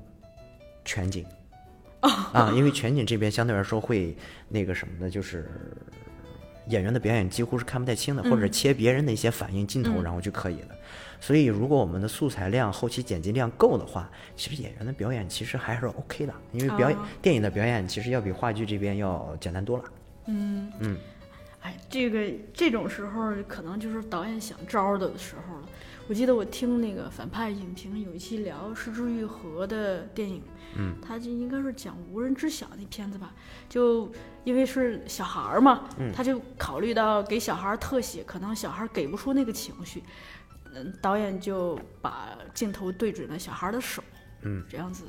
[0.85, 1.25] 全景。
[2.01, 4.17] 啊，因为全景这边相对来说会
[4.49, 5.49] 那个什么的，就是
[6.67, 10.69] 演员的表演几乎是看不太清的，或者切别人的一些反应镜头，然后就可以了。
[11.23, 17.03] 所以，如果我们的素材量、后期剪辑量够的话，其实演员的表演其实还是 OK 的，因为表演、哦。
[17.23, 19.85] 电影的表演其实要比话剧这边要简单多了。
[20.27, 20.73] 嗯。
[20.81, 20.99] 嗯。
[21.61, 25.69] 哎，这个这种时候可能就是导演想招儿的时候了。
[26.09, 30.43] 我记得我听那个反派影评有一期聊《失之愈合》的电影，
[30.77, 33.33] 嗯，他就应该是讲无人知晓那片子吧，
[33.69, 34.11] 就
[34.43, 40.03] 因为是小孩儿嘛，他就考虑到给小孩儿特写，可能小孩儿给不出那个情绪，
[40.75, 44.03] 嗯，导演就把镜头对准了小孩儿的手，
[44.43, 45.05] 嗯，这样子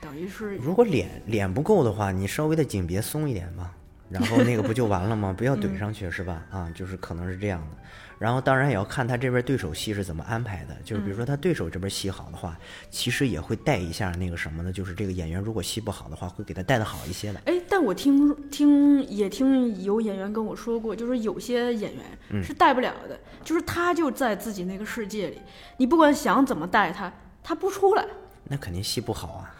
[0.00, 3.70] 等于是如果脸脸不够的话，你稍微的景别松一点嘛，
[4.08, 5.34] 然后那个不就完了吗？
[5.36, 6.44] 不要怼上去、是吧？
[6.50, 7.76] 啊，就是可能是这样的。
[8.20, 12.54] 然后当然也要看他这边对手戏是怎么安排的，就是比如说他对手这边戏好的话，
[12.90, 14.70] 其实也会带一下那个什么呢？
[14.70, 17.40] 就是这个演员如果戏不好的话，会给他带的好一些的。
[17.46, 25.38] 哎，但我听听也听有演员跟我说过，就是有些演员嗯是带不了的，就是他就在自己那个世界里，
[25.78, 27.10] 你不管想怎么带他，
[27.42, 28.06] 他不出来。
[28.44, 29.54] 那肯定戏不好啊，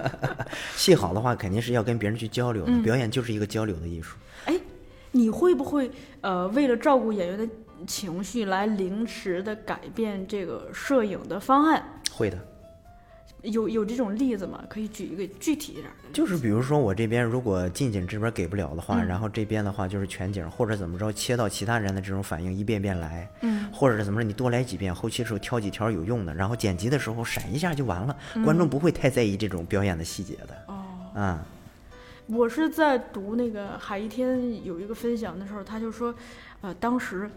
[0.76, 4.16] 戏好的话肯定是要跟别人去交流的，表演就是一个交流的艺术。
[4.46, 4.54] 哎，
[5.10, 7.46] 你会不会呃为了照顾演员的
[7.86, 11.82] 情绪来临时的改变这个摄影的方案？
[12.10, 12.38] 会的，
[13.42, 14.62] 有有这种例子吗？
[14.68, 16.10] 可以举一个具体一点的。
[16.12, 30.64] 就是比如说我这边如果近景这边给不了的话，然后这边的话就是全景或者怎么着切到其他人的这种反应一遍遍来，嗯，或者是怎么着你多来几遍，后期的时候挑几条有用的，然后剪辑的时候闪一下就完了，观众不会太在意这种表演的细节的。
[30.66, 31.44] 哦，啊、
[32.26, 36.14] 我是在读那个海一天有一个分享的时候，他就说，
[36.60, 37.28] 呃，当时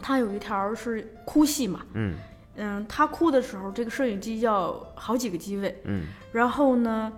[0.00, 2.14] 他有一条是哭戏嘛，嗯。
[2.56, 6.04] 嗯，他哭的时候，这个摄影机要好几个机位，嗯。
[6.32, 7.12] 然后呢，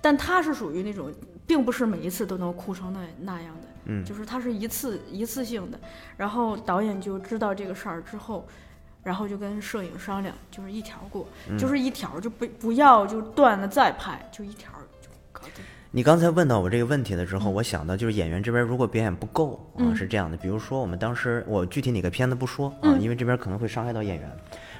[0.00, 1.12] 但他是属于那种，
[1.46, 4.04] 并不是每一次都能哭成那那样的，嗯。
[4.04, 5.78] 就是他是一次一次性的，
[6.16, 8.46] 然后导演就知道这个事儿之后。
[9.02, 11.58] 然后就跟摄影商量，就是一条过，嗯。
[11.58, 14.72] 就是一条，就不不要就断了再拍，就一条。
[15.96, 19.94] 你刚才问到我这个问题的时候，我想到就是演员这边如果表演不够啊，嗯。
[19.94, 24.28] 是这样的，比如说我们当时我具体哪个片子不说啊，因为这边可能会伤害到演员，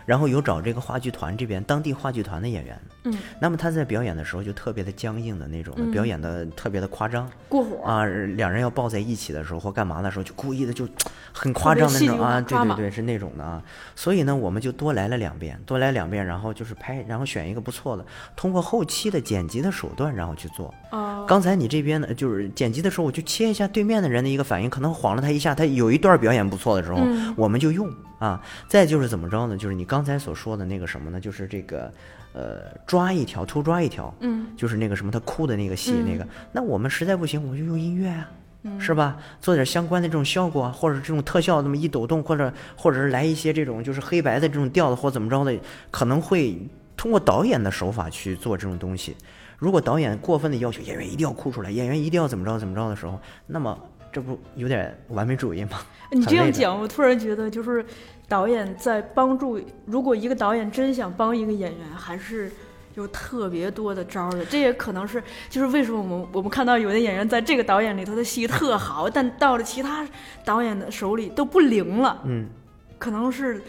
[0.07, 7.31] 然后有找这个话剧团这边当地话剧团的演员，嗯，那么他在表演的时候就特别的僵硬的那种的，表演的特别的夸张。
[7.49, 7.85] 过火。
[7.85, 10.89] 啊，两人要抱在一起的时候或干嘛的时候，就故意的就
[11.33, 13.63] 很夸张的那种 啊，对对对，是那种的啊，
[13.95, 18.05] 所以呢，我们就多来了两遍，多来两遍，然后就是拍，然后选一个不错的，
[18.37, 20.73] 通过后期的剪辑的手段，然后去做。
[20.91, 21.25] 哦。
[21.27, 27.01] 刚才你这边呢，就是剪辑的时候，我就切一下对面的人的一个反应，可能晃了他一下，他有一段表演不错的时候，
[27.37, 28.43] 我们就用啊。
[28.69, 29.57] 再就是怎么着呢？
[29.57, 31.21] 就是你刚才所说的那个什么呢？
[31.21, 31.93] 就是这个，
[32.33, 38.31] 呃，抓一条，偷抓一条，嗯，就是那个什么他哭的那个戏，嗯那个，那我们实在不行，我们就用音乐啊。
[38.79, 39.19] 是吧？
[39.43, 45.55] 做点相关的这种效果啊，或者这种特效，那么一抖动，或者或者是来一些这种就是黑白的这种调子，或怎么着的，
[45.91, 46.59] 可能会
[46.97, 49.15] 通过导演的手法去做这种东西。
[49.59, 53.79] 如果导演过分的要求演员一定要哭出来，演员一定要怎么着怎么着的时候，那么
[54.15, 55.81] 这不有点完美主义吗？
[56.13, 57.85] 你这样讲，我突然觉得，就是
[58.29, 62.49] 导演在帮助，如果一个导演真想帮一个演员，还是
[62.95, 64.45] 有特别多的招儿的。
[64.45, 70.07] 这也可能是，就是为什么我们我们看到有的演员在这个导演里头的戏特好，但到了其他
[70.45, 72.23] 导演的手里都不灵了。
[72.25, 72.49] 嗯，
[72.97, 73.61] 可能是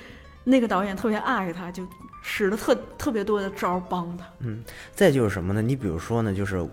[0.44, 1.84] 那个导演特别爱他，就
[2.22, 4.24] 使了特特别多的招帮他。
[4.42, 5.64] 嗯再就是什么呢？
[5.64, 6.64] 你比如说呢，就是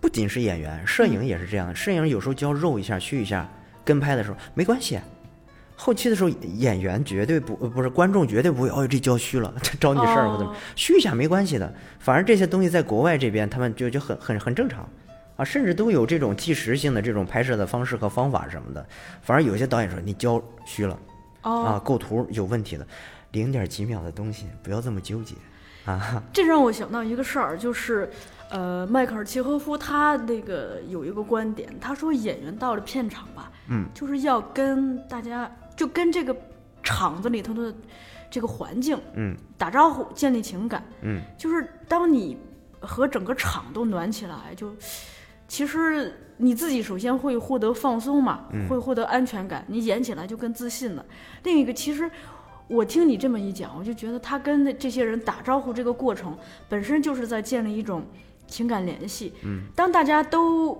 [0.00, 1.74] 不仅是演员，摄影也是这样的。
[1.74, 3.48] 摄影有时候就要肉一下、虚一下，
[3.84, 4.98] 跟拍的时候没关系。
[5.76, 11.72] 后期的时候，演员绝对不呃不是观众绝对不会哦，这焦虚了，这招你事儿或怎么哦虚一下没关系的。
[11.98, 14.86] 反而这些东西在国外这边，他们就就很很很正常
[15.36, 18.86] 啊，甚至都有这种即时性的这种拍摄的方式和方法什么的。
[19.22, 20.98] 反而有些导演说你焦虚了
[21.42, 22.86] 哦，啊，构图有问题的，
[23.32, 25.34] 零点几秒的东西不要这么纠结
[25.86, 26.22] 啊。
[26.30, 28.10] 这让我想到一个事儿，就是，
[28.50, 36.36] 呃，迈克尔契诃夫他那个有一个观点，他说演员到了片场吧，嗯，就是要跟大家就跟这个
[36.82, 37.72] 场子里头的
[38.28, 42.36] 这个环境嗯打招呼，建立情感，嗯，就是当你
[42.80, 44.74] 和整个场都暖起来，就
[45.46, 51.04] 其实你自己首先会获得放松嘛，嗯会获得安全感，你演起来就更自信了。
[51.44, 52.10] 另一个，其实
[52.66, 56.36] 我听你这么一讲，我就觉得他跟那这些人打招呼这个过程
[56.68, 58.04] 本身就是在建立一种
[58.50, 59.32] 情感联系。
[59.42, 60.78] 嗯，当大家都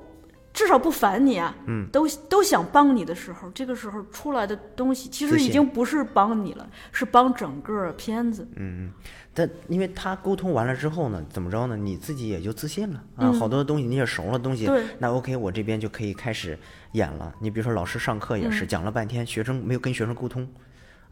[0.53, 8.47] 至少不烦你啊，嗯，都都想帮你的时候，这个时候出来的东西其实已经不是帮你了，是帮整个片子。
[8.57, 8.93] 嗯嗯，
[9.33, 11.77] 但因为他沟通完了之后呢，怎么着呢？
[11.77, 16.59] 你自己也就自信了啊，嗯好多东西你也熟了东西，对那 OK，我这边就可以开始
[16.93, 17.33] 演了。
[17.41, 20.47] 你比如说老师上课也是、嗯讲了半天，学生没有跟学生沟通。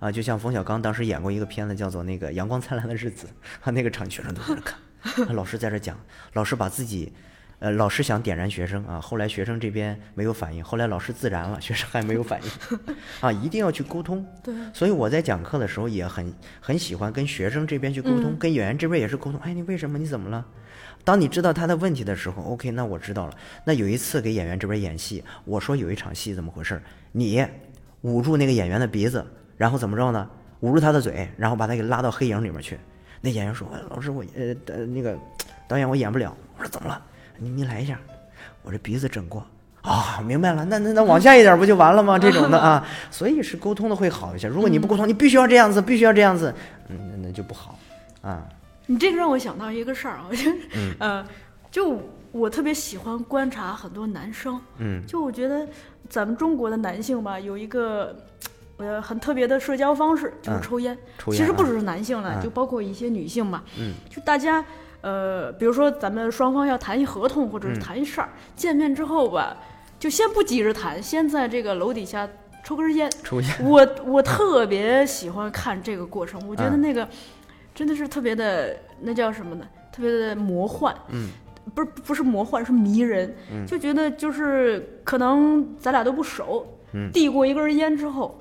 [0.00, 3.26] 啊，就像冯小刚当时演过一个片子，叫做那个《阳光灿烂的日子》，
[3.66, 4.80] 啊，那个场学生都在那看，啊
[5.30, 5.98] 老师在这讲，
[6.32, 7.12] 老师把自己，
[7.60, 12.78] 呃，老师想点燃学生啊，后来学生这边没有反应，后来老师自燃了，学生还没有反应，
[13.20, 19.40] 啊，一定要去沟通，对，所以我在讲课的时候也很很喜欢跟学生这边去沟通，嗯跟演员这边也是沟通。
[19.40, 19.98] 哎，你为什么？
[19.98, 20.44] 你怎么了？
[21.04, 23.34] 当你知道他的问题的时候，OK，那我知道了。
[23.64, 26.82] 那有一次给演员这边演戏，我说有一场戏怎么回事儿？
[27.12, 27.46] 你
[28.02, 29.24] 捂住那个演员的鼻子，
[29.56, 30.28] 然后怎么着呢？
[30.60, 32.78] 捂住他的嘴，然后把他给拉到黑影里面去。
[33.20, 35.16] 那演员说：“哎老师，我呃呃那个
[35.66, 37.02] 导演我演不了。”我说：“怎么了？
[37.38, 37.98] 你你来一下，
[38.62, 39.44] 我这鼻子整过。”
[39.82, 42.18] 啊，明白了，那那那往下一点不就完了吗？
[42.18, 44.46] 这种的啊，所以是沟通的会好一些。
[44.46, 46.52] 如果你不沟通，你必须要这样子，必须要这样子，
[46.88, 47.78] 嗯，那那就不好
[48.20, 48.46] 啊。
[48.86, 51.26] 你这个让我想到一个事儿啊， 就、嗯呃，
[51.70, 52.02] 就
[52.32, 55.66] 我特别喜欢观察很多男生，嗯就我觉得
[56.08, 58.14] 咱们中国的男性吧，有一个
[58.78, 60.96] 呃很特别的社交方式，就是嗯抽烟。
[61.18, 63.62] 抽烟啊其实不只是男性了，嗯就包括一些女性嘛。
[63.78, 64.64] 嗯，就大家
[65.00, 69.56] 呃，比如说咱们双方要谈一合同或者是嗯谈一事儿，见面之后吧，
[69.98, 72.28] 就先不急着谈，先在这个楼底下
[72.64, 73.10] 抽根烟。
[73.22, 77.08] 抽烟，我我特别喜欢看这个过程，我觉得嗯那个
[77.74, 79.64] 真的是特别的，那叫什么呢？
[79.92, 80.94] 特别的魔幻。
[81.10, 81.30] 嗯，
[81.74, 83.34] 不是不是魔幻，是迷人。
[83.52, 88.36] 嗯就觉得就是可能咱俩都不熟，嗯递过一根烟之后，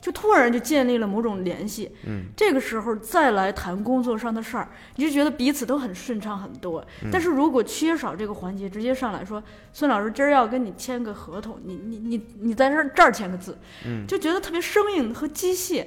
[0.00, 1.90] 就突然就建立了某种联系。
[2.06, 6.80] 嗯，这个时候再来谈工作上的事儿，你就觉得彼此都很顺畅很多。
[7.02, 9.42] 嗯但是如果缺少这个环节，直接上来说，
[9.72, 15.86] 孙老师今儿要跟你签个合同，你你你你在这儿这儿签个字，嗯就觉得特别生硬和机械。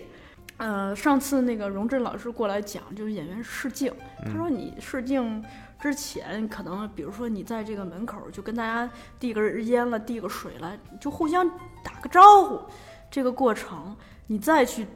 [0.57, 3.91] 呃，上次那个荣振老师过来讲，就是演员试镜，
[4.24, 5.43] 他说你试镜
[5.82, 8.89] 之前，可能比如说你在这个门口就跟大家
[9.20, 11.49] 递根烟了，递个水了，就互相
[11.84, 12.61] 打个招呼，
[13.14, 13.95] 这个过程
[14.26, 14.88] 你再去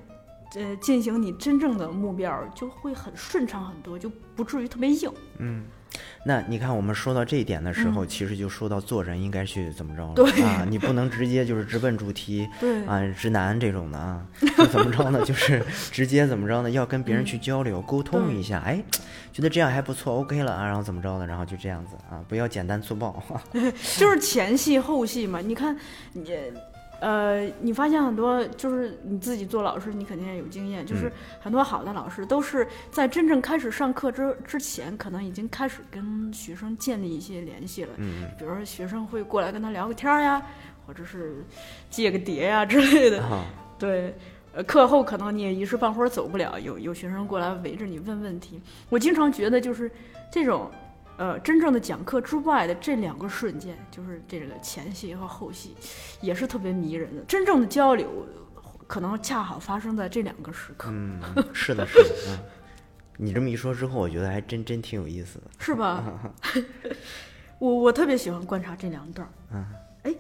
[0.56, 5.12] 呃进行你真正的目标，就会很顺畅很多，就不至于特别硬。
[5.38, 5.64] 嗯
[6.24, 10.66] 那你看我们说到这一点的时候，嗯其实就说到做人应该去怎么着了对啊？
[10.68, 12.50] 你不能直接就是直奔主题。
[12.60, 14.26] 对，啊，直男这种的啊，
[14.58, 15.24] 就怎么着呢？
[15.24, 16.72] 就是直接怎么着呢？
[16.72, 18.84] 要跟别人去交流、沟通一下，哎，
[19.32, 21.28] 觉得这样还不错，OK 了啊，然后怎么着呢？
[21.28, 23.24] 然后就这样子啊，不要简单粗暴。
[23.98, 25.40] 就是前戏后戏嘛。
[25.40, 25.78] 你看
[26.14, 26.26] 你。
[27.00, 37.92] 呃，你发现很多就是你自己做老师，你肯定也有经验，就是嗯很多好的老师都是在真正开始上课之之前，可能已经开始跟学生建立一些联系了。
[37.98, 40.42] 嗯比如说学生会过来跟他聊个天儿呀，
[40.86, 41.46] 或者是
[41.90, 43.22] 借个碟呀之类的。
[43.24, 43.46] 啊，
[43.78, 44.16] 对，
[44.54, 48.60] 呃，课后可能你也一时半会儿走不了，有有学生过来围着你问问题。
[48.90, 49.92] 我经常觉得就是
[50.32, 50.72] 这种，
[51.18, 55.76] 呃，真正的讲课之外的这两个瞬间，就是这个前戏和后戏，
[56.22, 57.22] 也是特别迷人的。
[57.24, 58.08] 真正的交流，
[58.86, 61.20] 可能恰好发生在这两个时刻，嗯，
[61.54, 62.40] 是的，是的，嗯。
[63.20, 65.46] 你这么一说之后，我觉得还真真挺有意思的。
[65.58, 66.04] 是吧？
[67.58, 69.28] 我我特别喜欢观察这两段。
[69.52, 69.66] 嗯，
[70.04, 70.14] 哎，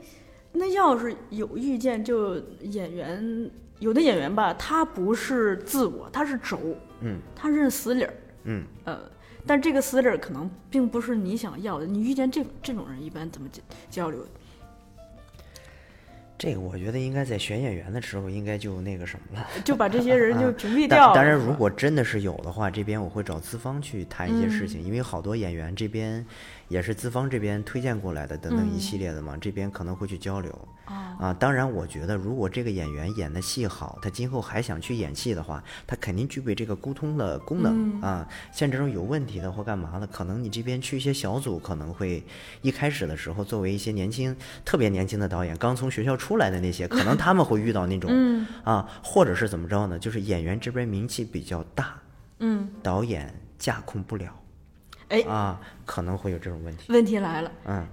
[0.52, 8.14] 那要是有遇见，就演员有的演员吧，他不是自我，他是轴，嗯他认死理儿，
[8.46, 9.00] 嗯，呃，
[9.48, 11.86] 但这个私事儿可能并不是你想要的。
[11.86, 14.20] 你遇见这这种人，一般怎么交交流？
[16.40, 19.48] 这个我觉得应该在选演员的时候应该就那个什么了。
[19.66, 21.16] 就把这些人就屏蔽掉了。
[21.16, 26.24] 当然，如果真的是有的话，这边我会找资方去谈一些事情，因为好多演员这边
[26.68, 30.68] 也是资方这边推荐过来的，等等一系列的嘛，这边可能会去交流。
[31.20, 38.28] 啊，当然，我觉得如果这个演员演的戏好，他今后还想去演戏的话，他肯定具备这个沟通的功能、啊。
[38.52, 42.24] 像这种有问题的或干嘛的，可能你这边去一些小组，可能会
[42.62, 48.10] 一开始的时候，作为一些年轻、特别年轻的导演，刚从学校出来的那些，可能他们会遇到那种、
[48.64, 49.98] 啊，或者是怎么着呢？
[49.98, 52.00] 就是演员这边名气比较大，
[52.40, 54.32] 嗯，导演架控不了
[55.10, 56.92] 哎，啊，可能会有这种问题。
[56.92, 57.86] 问题来了，嗯，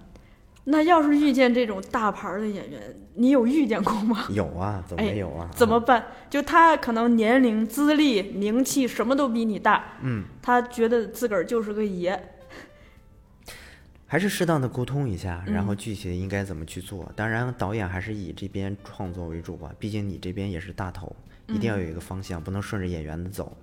[0.64, 2.80] 那要是遇见这种大牌儿的演员，
[3.14, 4.26] 你有遇见过吗？
[4.30, 5.48] 有啊，怎么哎没有啊？
[5.54, 6.04] 怎么办？
[6.28, 12.20] 就他可能年龄、资历、名气什么都比你大，嗯，他觉得自个儿就是个爷，
[14.06, 17.10] 还是适当的沟通一下，然嗯后具体的应该怎么去做。
[17.14, 21.14] 当然，导演还是以这边创作为主吧，毕竟你这边也是大头，
[21.46, 23.56] 一定要有一个方向，不能顺着演员的走。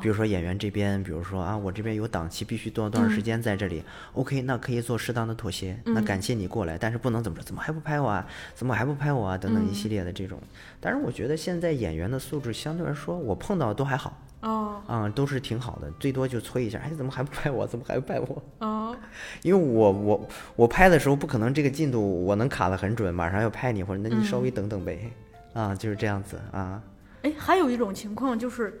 [0.00, 3.82] 比如说演员这边，比如说啊，我这边有档期，必须多少多少时间在这里、
[4.12, 5.78] o k 那可以做适当的妥协。
[5.84, 8.26] 那感谢你过来，但是不能怎么着，怎么还不拍我啊？
[8.54, 9.38] 怎么还不拍我啊？
[9.38, 10.40] 等等一系列的这种。
[10.80, 14.16] 但是我觉得现在演员的素质相对来说，我碰到都还好。
[14.40, 17.66] 哦啊、都是挺好的，最多就催一下，哎，怎么还不拍我？
[17.66, 18.42] 怎么还不拍我？
[18.60, 18.96] 哦，
[19.42, 25.10] 因为我我我拍的时候不可能这个进度我能卡得很准，马上要拍你，或者那你稍微等等呗，
[25.54, 26.80] 啊，就是这样子啊，
[27.22, 28.80] 哎，还有一种情况就是，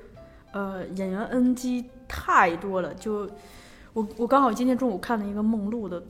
[0.52, 3.28] 呃，演员 NG 太多了，就
[3.92, 6.02] 我我刚好今天中午看了一个梦露的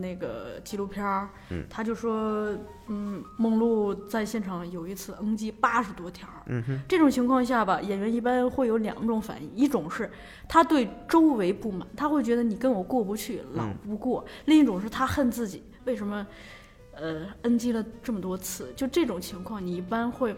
[0.00, 2.48] 那个纪录片儿，嗯他就说，
[2.86, 10.08] 嗯，梦露在现场有一次 NG 八十多条，嗯哼，这种情况下吧，演员一般会有两种反应，一种是
[10.48, 16.24] 他对周围不满，他会觉得你跟我过不去，老不过；另一种是他恨自己，为什么，
[16.94, 18.72] 呃，NG 了这么多次？
[18.76, 20.36] 就这种情况，你一般会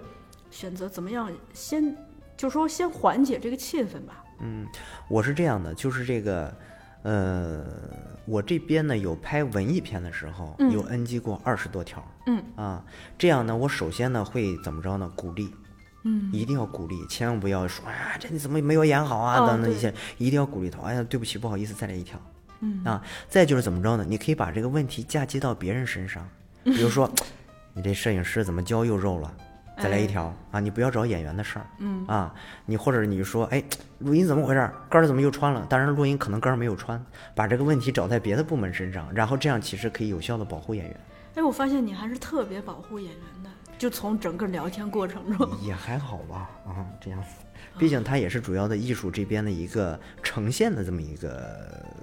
[0.51, 1.95] 选择怎么样先，
[2.37, 4.25] 就说先缓解这个气氛吧。
[4.41, 4.67] 嗯
[5.09, 6.55] 我是这样的，就是这个，
[7.03, 7.65] 呃，
[8.27, 12.85] 我这边呢有拍文艺片的时候，有 NG 过二十多条，嗯啊，
[13.17, 15.11] 这样呢，我首先呢会怎么着呢？
[15.17, 15.51] 鼓励。
[16.07, 19.41] 嗯，一定要鼓励，千万不要说啊，这你怎么没有演好啊？
[19.41, 20.83] 哦等等一对些，一定要鼓励他。
[20.83, 22.21] 哎呀，对不起，不好意思，再来一条。
[22.61, 24.05] 嗯啊，再就是怎么着呢？
[24.07, 26.29] 你可以把这个问题嫁接到别人身上，
[26.65, 27.11] 比如说，
[27.73, 29.35] 你这摄影师怎么教又肉了？
[29.77, 30.61] 再来一条、啊！
[30.61, 32.33] 你不要找演员的事儿，嗯啊，
[32.65, 33.63] 你或者你说，哎，
[33.99, 34.75] 录音怎么回事儿？
[34.89, 35.67] 杆儿怎么又穿了？
[35.69, 37.05] 当然，录音可能杆儿没有穿，
[37.35, 41.01] 把这个问题找在别的部门身上，然后这样其实可以有效的保护演员。
[41.35, 45.49] 哎，我发现你还是特别保护演员的，就从整个聊天过程中。
[45.61, 47.29] 也还好吧，啊，这样子，
[47.77, 51.94] 毕竟它也是主要的艺术这边的一个呈现的这么一个，对，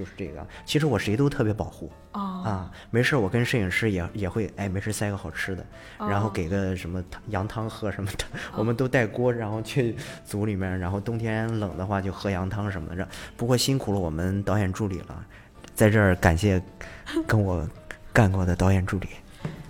[0.00, 0.46] 就是这个。
[0.64, 5.64] 其实我谁都特别保护哦，啊，没事儿我跟摄影师也也会，哎，没事儿塞个好吃的，
[5.98, 8.24] 然后哦给个什么羊汤喝什么的，
[8.56, 9.94] 我们都带锅，然后去
[10.24, 12.96] 组里面，然后冬天冷的话就喝羊汤什么的。
[12.96, 15.26] 这不过辛苦了我们导演助理了，
[15.74, 16.62] 在这儿感谢
[17.28, 17.68] 跟我
[18.12, 19.08] 干过的导演助理。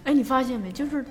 [0.05, 0.70] 哎，你发现没？
[0.70, 1.05] 就是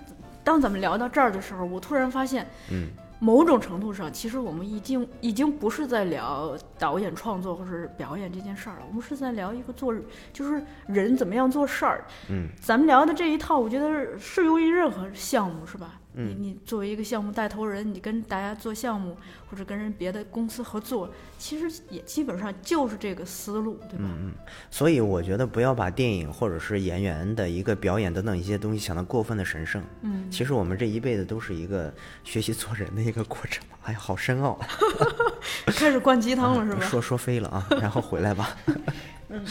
[0.44, 2.90] 当咱们聊到这儿的时候，我突然发现，嗯，
[3.20, 9.94] 某种程度上，其实我们已经已经不是在聊导演创作或者是表演这件事儿了，我们是在聊一个做，
[10.34, 12.06] 就是人怎么样做事儿。
[12.30, 16.00] 嗯，咱们聊的这一套，我觉得适用于任何项目，是吧？
[16.12, 19.16] 你你作为一个项目带头人，你跟大家做项目
[19.50, 24.06] 或者跟人别的公司合作，其实也基本上就是这个思路，对吧？
[24.06, 24.34] 嗯
[24.72, 29.82] 所以我觉得不要把电影或者是演员的一个表演等等一些东西想得过分的神圣。
[30.02, 33.64] 嗯，其实我们这一辈子都是一个学习做人的一个过程。
[33.84, 34.60] 哎呀，好深奥，
[35.68, 36.86] 开始灌鸡汤了，是吧？
[36.86, 38.56] 说说飞了啊，然后回来吧。
[39.30, 39.46] 嗯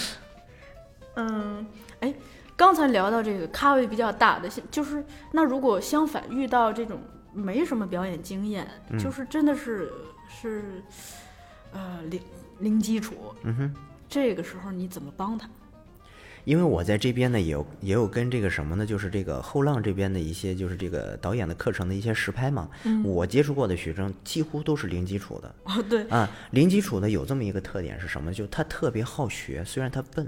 [1.15, 1.67] 嗯，
[2.01, 2.15] 哎，
[2.57, 7.01] 刚才聊到这个咖位比较大的，就是那如果相反遇到这种
[7.33, 9.93] 没什么表演经验，嗯就是真的是
[10.29, 10.83] 是
[11.73, 12.21] 呃零
[12.59, 13.75] 零基础，嗯哼。
[14.09, 15.47] 这个时候你怎么帮他？
[16.49, 22.71] 因为我在这边呢，也有也有跟这个什么呢，就是这个后浪这边的一些，就是这个导演的课程的一些实拍嘛。
[22.85, 26.27] 嗯我接触过的学生几乎都是零基础的哦，对，啊。
[26.53, 28.33] 零基础的有这么一个特点是什么？
[28.33, 30.27] 就他特别好学，虽然他笨，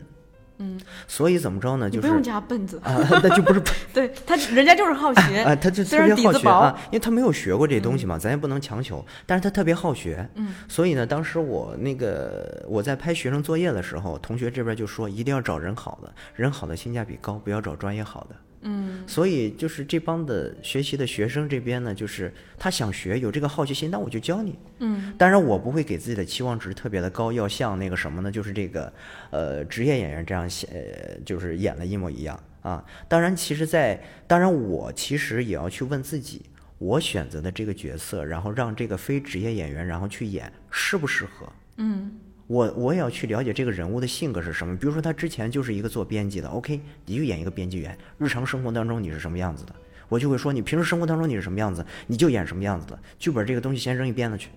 [0.61, 1.91] 嗯，所以怎么着呢？
[1.91, 3.61] 就是不用加笨子，啊， 那就不是
[3.93, 9.05] 对他人家就是好学啊，他就虽特别好学啊，因为他没有学过这东西嘛，咱也不能强求。
[9.27, 18.37] 但是他特别好学，嗯，所以呢，当时我那个我在拍学生作业的时候，同学这边就说一定要找人好的，人好的性价比高，不要找专业好的。
[18.63, 24.59] 嗯，所以就是这帮的学习的学生这边呢，就是他想学，有这个好奇心，那我就教你。
[24.81, 28.93] 嗯，当然我不会给自己的期望值特别的高，要像那个什么呢，就是这个
[29.31, 32.85] 呃职业演员这样写，呃就是演的一模一样啊。
[33.09, 36.43] 当然，其实在，当然我其实也要去问自己，
[36.79, 41.51] 我选择的这个角色，然后让这个非职业演员然后去演，适不适合？
[41.79, 42.13] 嗯
[42.51, 44.77] 我我也要去了解这个人物的性格是什么。
[44.77, 47.97] 比如说他之前就是一个做编辑的，OK，你就演一个编辑员。
[48.19, 49.73] 日常生活当中你是什么样子的，
[50.09, 52.99] 我就会说你平时生活当中你是什么样子，你就演什么样子的。
[53.21, 54.51] 剧本这个东西先扔一边子去，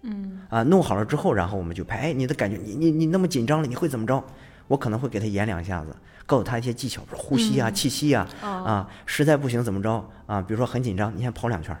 [0.00, 1.98] 嗯，啊，弄好了之后，然后我们就拍。
[1.98, 4.24] 哎，你的感觉，你你你那么紧张了，你会怎么着？
[4.66, 10.40] 我可能会给他演两下子，告诉他一些技巧，比如呼吸啊、气息啊，啊，实在不行怎么着啊？
[10.40, 11.76] 比如说很紧张，你先跑两圈，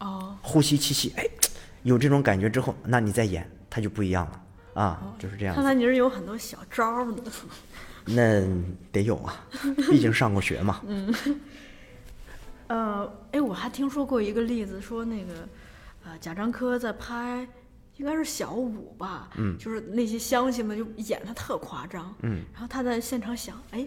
[0.00, 1.24] 哦，呼吸气息，哎，
[1.84, 4.42] 有这种感觉之后，那你再演，他就不一样了
[4.78, 5.60] 啊，就是这样子。
[5.60, 7.22] 看来你是有很多小招儿的。
[8.04, 8.42] 那
[8.92, 9.44] 得有啊，
[9.90, 10.80] 毕竟上过学嘛。
[10.86, 11.14] 嗯
[12.68, 15.48] 呃，哎，我还听说过一个例子，说那个，
[16.04, 17.46] 呃，贾樟柯在拍，
[17.96, 23.86] 应该是小五吧，嗯，就是那些乡亲们就演他特夸张，嗯，然后他在现场想，哎，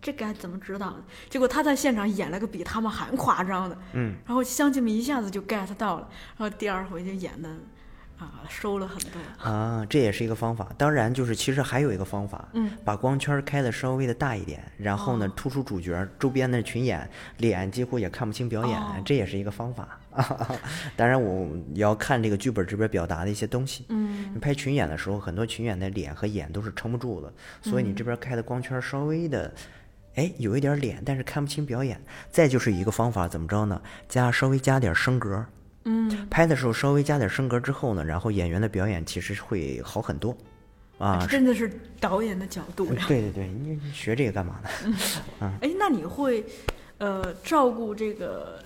[0.00, 1.04] 这该怎么指导呢？
[1.30, 7.48] 结果他在现场演了个比他们还夸张的，嗯，然后乡亲们一下子就 get 到了，然后第二回就演的，
[8.22, 10.68] 啊，收了很多，啊，这也是一个方法。
[10.78, 17.08] 当然，就是其实还有一个方法，嗯，把光圈开的稍微的大一点，然后呢，突出主角，周边的群演
[17.38, 19.98] 脸几乎也看不清表演，哦这也是一个方法。
[20.94, 23.86] 当然，我也要看这个剧本这边表达的一些东西。
[23.88, 29.52] 嗯，你拍群演的时候，很多群演的脸和眼都是撑不住的，所以你这边开的光圈稍微的，
[30.16, 31.98] 哎，有一点脸，但是看不清表演。
[32.30, 33.80] 再就是一个方法，怎么着呢？
[34.06, 35.44] 加稍微加点升格。
[35.84, 40.36] 嗯，拍的时候稍微加点升格之后呢，然后演员的表演其实会好很多，
[40.98, 43.04] 啊，真的是导演的角度呀。
[43.08, 44.68] 对对对，你你学这个干嘛呢？
[45.40, 46.44] 嗯 哎，那你会，
[46.98, 48.62] 呃，照顾这个，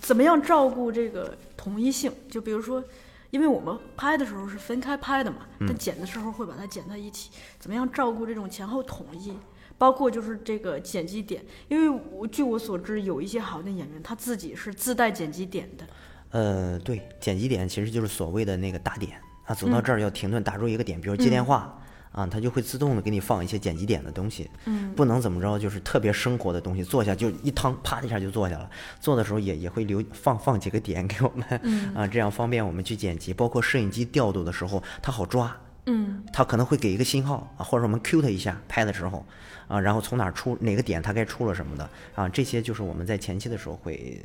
[0.00, 2.12] 怎么样照顾这个统一性？
[2.28, 2.82] 就比如说，
[3.30, 9.32] 因为我们拍的时候是分开拍的嘛，但剪的时候会把它剪在一起，怎么样照顾这种前后统一？
[9.78, 15.86] 包括就是这个剪辑点，因为我据我所知，有一些好的演员他自己是自带剪辑点的。
[16.30, 19.12] 呃，对，剪辑点其实就是所谓的那个打点
[19.44, 21.78] 啊，走到这儿要停顿，打住一个点，比如接电话。
[22.12, 28.70] 啊，它就会自动的给你放一些剪辑点的东西，嗯，不能怎么着，就是特别生活的东西，坐下就一趟，啪一下就坐下了。
[28.98, 35.54] 做的时候也也会留放放几个点给我们，嗯啊，这样方便我们去剪辑，包括摄影机调度的时候，它好抓，
[35.84, 39.22] 嗯它可能会给一个信号啊，或者我们 Q 它一下，拍的时候
[39.68, 44.24] 啊，然后从哪儿出哪个点它该出了什么的啊，这些就是我们在前期的时候会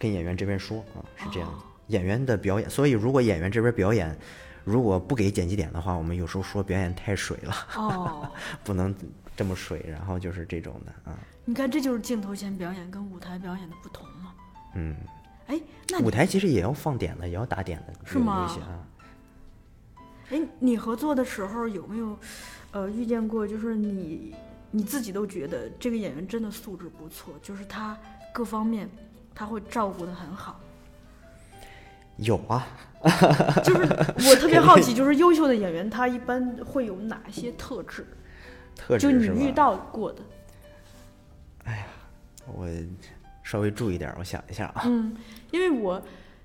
[0.00, 1.58] 跟演员这边说啊，是这样的。
[1.88, 4.16] 演员的表演，所以如果演员这边表演
[4.64, 8.30] 如果不给剪辑点的话，我们有时候说表演太水了，哦，
[8.64, 8.94] 不能
[9.36, 14.32] 这么水，然后就是这种的啊，你看这就是镜头前表演跟舞台表演的不同嘛。
[14.74, 14.94] 嗯，
[15.48, 18.86] 哎，那舞台其实也要放点的，也要打点的，有是吗有一些啊。
[20.30, 22.16] 哎，你合作的时候有没有，
[22.70, 24.32] 呃，遇见过就是你
[24.70, 27.98] 你自己都觉得这个演员真的素质不错，就是他
[28.32, 28.88] 各方面
[29.34, 30.60] 他会照顾的很好。
[32.16, 32.66] 有啊，
[33.64, 33.80] 就是
[34.28, 38.06] 我特别好奇，就是优秀的演员他一般会有哪些特质？
[38.76, 40.22] 特质吧就你遇到过的。
[41.64, 41.86] 哎呀
[42.46, 42.68] 我
[43.42, 44.82] 稍微注意点，我想一下啊。
[44.84, 45.16] 嗯，
[45.50, 46.02] 因为我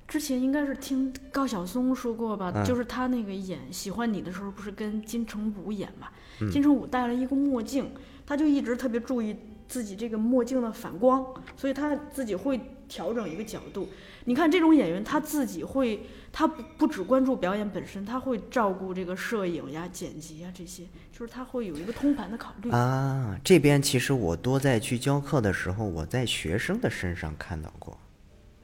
[0.07, 6.07] 之前应该是听高晓松说过吧，嗯就是他那个演《喜欢你》的时候，不是跟金城武演嘛？
[6.39, 7.91] 嗯金城武戴了一个墨镜，
[8.25, 9.35] 他就一直特别注意
[9.67, 13.89] 自己这个墨镜的反光，所以他自己会调整一个角度。
[14.25, 15.99] 你看这种演员，他自己会，
[16.31, 22.71] 他不不只关注表演本身，他会照顾这个摄影呀、剪辑呀这些，就是他会有一个通盘的考虑。
[22.71, 27.97] 啊，这边其实我多在去教课的时候，我在学生的身上看到过，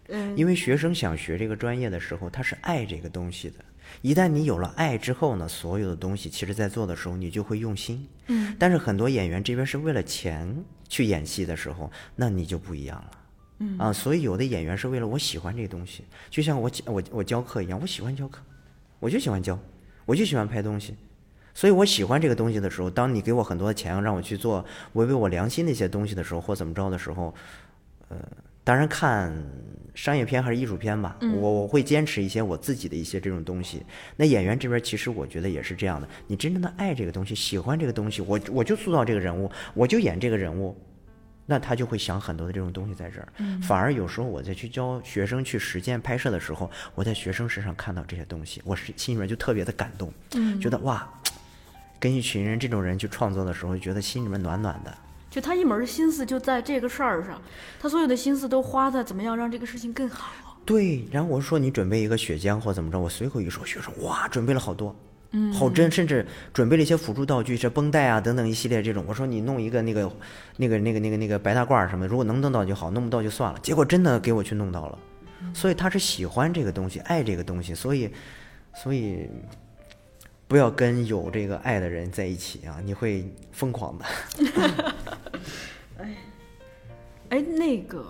[0.07, 3.55] 嗯，因为学生想学这个专业的时候，他是爱这个东西的。
[4.01, 8.07] 一旦你有了爱之后呢，所有的东西其实在做的时候，你就会用心。
[8.27, 10.55] 嗯，但是很多演员这边是为了钱
[10.87, 13.11] 去演戏的时候，那你就不一样了。
[13.59, 18.41] 嗯啊，所以有的演员是为了我喜欢这个东西，就像我我我教课一样，我喜欢教课，
[18.99, 19.59] 我就喜欢教，
[20.05, 20.95] 我就喜欢拍东西，
[21.53, 27.35] 所以我喜欢这个东西的时候，当你给我很多的钱让我去做违背我良心的一些东西的时候，或怎么着的时候，
[28.07, 28.17] 呃，
[28.63, 29.33] 当然看
[29.93, 33.83] 商业片还是艺术片吧，我我会坚持一些我自己的一些这种东西。
[34.15, 40.77] 那演员这边其实我觉得也是这样的，你真正的爱这个东西，喜欢这个东西，我我就塑造这个人物，我就演这个人物。
[41.47, 43.27] 那他就会想很多的这种东西在这儿，
[43.61, 50.13] 反而有时候我在去教学生去实践拍摄的时候，我在学生身上看到这些东西，我是心里面就特别的感动，
[50.61, 51.05] 觉得哇，
[51.99, 54.97] 跟一群人这种人去创作的时候，觉得心里面暖暖的，
[55.31, 57.41] 就他一门心思就在这个事儿上，
[57.79, 60.29] 他所有的心思都花在怎么样让这个事情更好。
[60.63, 64.95] 对，然后我说你准备一个血浆或怎么着，我随口一说，学生哇准备了好多，
[65.31, 66.23] 嗯，好真，甚至
[66.53, 69.03] 准备了一些辅助道具，这绷带啊等等一系列这种。
[69.07, 70.11] 我说你弄一个那个
[70.57, 73.59] 那个那个那个那个白大褂什么，如果能弄到就好，弄不到就算了。
[73.63, 74.99] 结果真的给我去弄到了，
[75.53, 78.11] 所以他是喜欢这个东西，爱这个东西，所以
[78.75, 79.27] 所以
[80.47, 84.05] 不要跟有这个爱的人在一起啊，你会疯狂的。
[87.31, 88.05] 哎，那个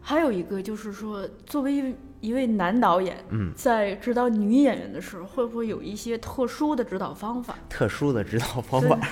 [0.00, 7.56] 还有一个就是说，作为一一位男导演，嗯，在指导女演员的时候，会不会有一些特殊的指导方法？
[7.70, 8.98] 特殊的指导方法。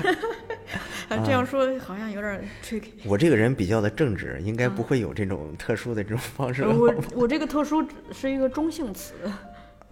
[1.09, 2.91] 啊，这样说好像有点 tricky。
[3.07, 6.65] 我这个人比较的正直，应该不会有这种特殊的这种方式。
[6.65, 9.15] 我我这个特殊只是一个中性词。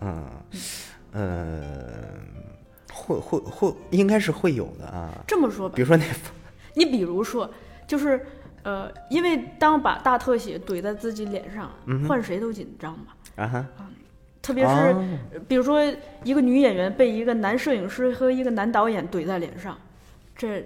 [0.01, 0.27] 嗯，
[1.13, 2.21] 呃，
[2.93, 5.11] 会会会，应该是会有的啊。
[5.27, 6.05] 这么说吧，比如说那，
[6.75, 7.51] 你比如说，
[7.87, 8.27] 就是
[8.67, 11.71] 呃，因为当把大特写怼在自己脸上，
[12.09, 13.07] 换谁都紧张嘛。
[13.37, 13.67] 啊哈。
[14.43, 14.95] 特别是
[15.49, 15.81] 比如说
[16.23, 19.77] 一个女演员被一个男摄影师和一个男导演怼在脸上，
[20.37, 20.64] 这，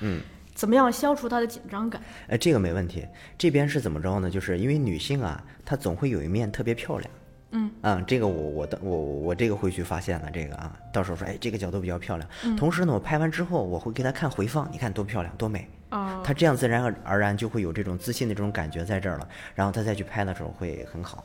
[0.00, 0.20] 嗯，
[0.54, 2.00] 怎么样消除她的紧张感？
[2.28, 3.06] 哎，这个没问题。
[3.38, 4.30] 这边是怎么着呢？
[4.30, 7.10] 就是因为女性啊，她总会有一面特别漂亮。
[7.52, 12.28] 嗯啊，这个我我的我我这个会去发现了这个啊，到时候说哎这个角度比较漂亮。
[12.56, 15.68] 同时呢，我拍完之后我会给她看回放，你看多漂亮多美。
[15.90, 21.24] 啊，他这样自然而然就会有这种自信的这种感觉在这儿了，然后他再去拍的时候会很好。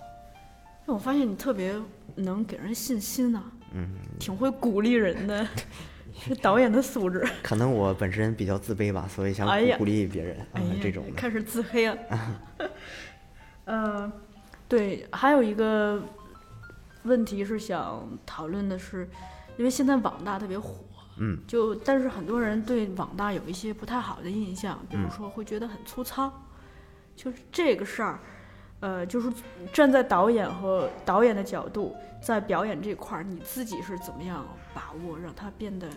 [0.86, 1.76] 那我发现你特别
[2.16, 3.89] 能给人信心啊，嗯，
[4.20, 5.47] 挺会鼓励人的，
[6.20, 7.28] 是 导演的素质。
[7.41, 11.03] 可能我本身比较自卑吧，所以想哎呀鼓鼓励别人啊哎呀，这种。
[11.16, 11.97] 开始自黑了。
[13.66, 14.11] 呃，
[14.68, 15.99] 对，还有一个
[17.01, 19.09] 问题是想讨论的是，
[19.57, 20.86] 因为现在网大特别火，
[21.18, 26.32] 嗯，就但是很多人对网大有一些不太好的印象，比嗯如说会觉得很粗糙，
[27.16, 28.20] 就是这个事儿。
[28.82, 29.32] 呃，就是
[29.74, 35.88] 站在导演和导演的角度，在表演这块儿，你自己是怎么样把握，让它变得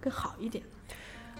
[0.00, 0.64] 更好一点？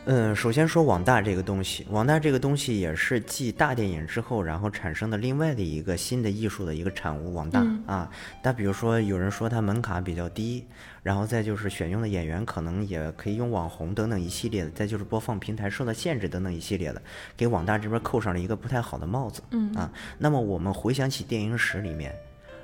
[0.09, 7.35] 嗯，首先说网大这个东西，网大这个东西也是继大电影之后，然后产生的另外的一个新的艺术的一个产物。
[7.35, 10.65] 网大、嗯啊，但比如说有人说它门槛比较低，
[11.03, 17.03] 然后再就是选用的演员可能也可以用网红等等一系列的，再就是播放平台受到限制等等一系列的，
[17.37, 19.43] 给网大这边扣上了一个不太好的帽子。
[19.51, 22.15] 嗯啊，那么我们回想起电影史里面。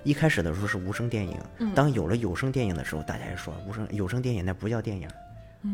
[0.04, 5.08] 一开始的时候是无声电影，嗯当有了有声电影的时候，大家也说无声有声电影那不叫电影，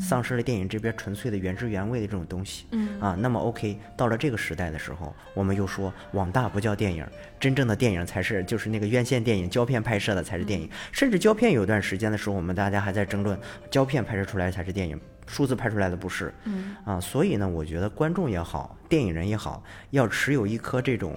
[0.00, 2.66] 丧失了电影这边纯粹的原汁原味的这种东西。
[2.72, 7.06] 嗯啊，那么 OK，到了这个时代的时候，我们又说网大不叫电影，
[7.38, 13.38] 真正的电影才是就是那个院线电影胶片拍摄的才是电影，甚至胶片有段时间的时候，我们大家还在争论
[13.70, 16.34] 胶片拍摄出来才是电影，数字拍出来的不是。
[16.44, 21.14] 嗯啊，所以呢，我觉得观众也好，电影人也好，要持有一颗这种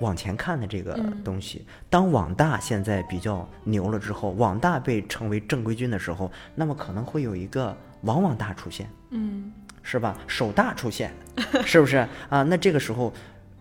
[0.00, 1.64] 往前看的这个嗯东西。
[1.88, 8.88] 当网大现在比较牛了之后，网大被称为正规军的时候，那么可能会有一个网网大出现。
[9.10, 10.16] 嗯是吧？
[10.28, 11.10] 手大出现，
[11.64, 11.96] 是不是
[12.28, 12.42] 啊？
[12.42, 13.12] 那这个时候，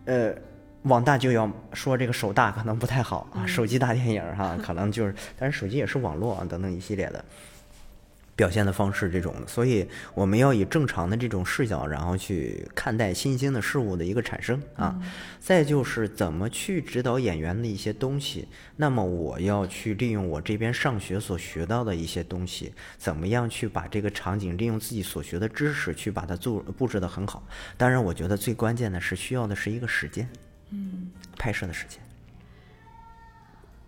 [0.06, 0.34] 呃，
[0.84, 7.24] 网大就要说这个手大可能不太好啊，手机大电影哈、可能就是，但是手机也是网络啊等等一系列的
[8.40, 14.98] 表现的方式这种的，所以我们要以正常的这种视角，然后去看待新兴的事物的一个产生啊。
[15.42, 27.44] 再就是怎么去指导演员的一些东西，那么我要去利用我这边上学所学到的一些东西，怎么样去把这个场景利用自己所学的知识去把它做布置得很好。
[27.76, 30.30] 当然，我觉得最关键的是需要的是一个时间，
[30.70, 32.00] 嗯，拍摄的时间。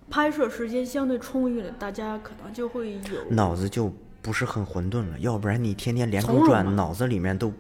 [0.10, 3.00] 拍摄时间相对充裕了，大家可能就会有
[3.30, 3.90] 脑子就
[4.22, 7.52] 不是很混沌了，要不然你天天连轴转，脑子里面都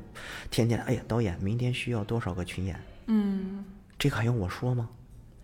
[0.50, 2.80] 天天哎呀，导演明天需要多少个群演？
[3.08, 3.66] 嗯
[3.98, 4.90] 这个还用我说吗？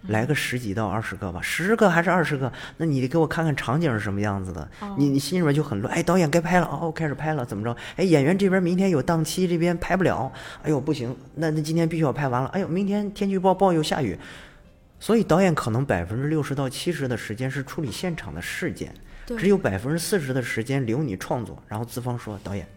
[0.03, 2.53] 来个十几到二十个吧，十个还是二十个？
[2.77, 5.93] 那你得给我看看场景是什么样子的，你你心里面就很乱。
[5.93, 7.75] 哎，导演该拍了哦，开始拍了，怎么着？
[7.95, 10.31] 哎，演员这边明天有档期，这边拍不了。
[10.61, 12.47] 哎呦，不行，那那今天必须要拍完了。
[12.49, 14.17] 哎呦，明天天气预报报又下雨，
[14.99, 18.97] 所以导演可能百分之六十到七十的时间是处理现场的事件，对
[19.35, 21.61] 只有百分之四十的时间留你创作。
[21.67, 22.67] 然后资方说，导演，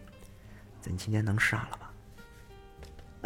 [0.81, 1.87] 咱今天能杀了吧？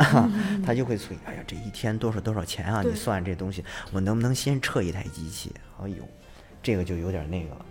[0.03, 0.30] 啊，
[0.65, 2.82] 他就会催，哎呀，这一天多少多少钱啊？
[2.84, 5.53] 你算这东西，我能不能先撤一台机器？
[5.82, 6.07] 哎呦，
[6.61, 7.65] 这个就有点那个了。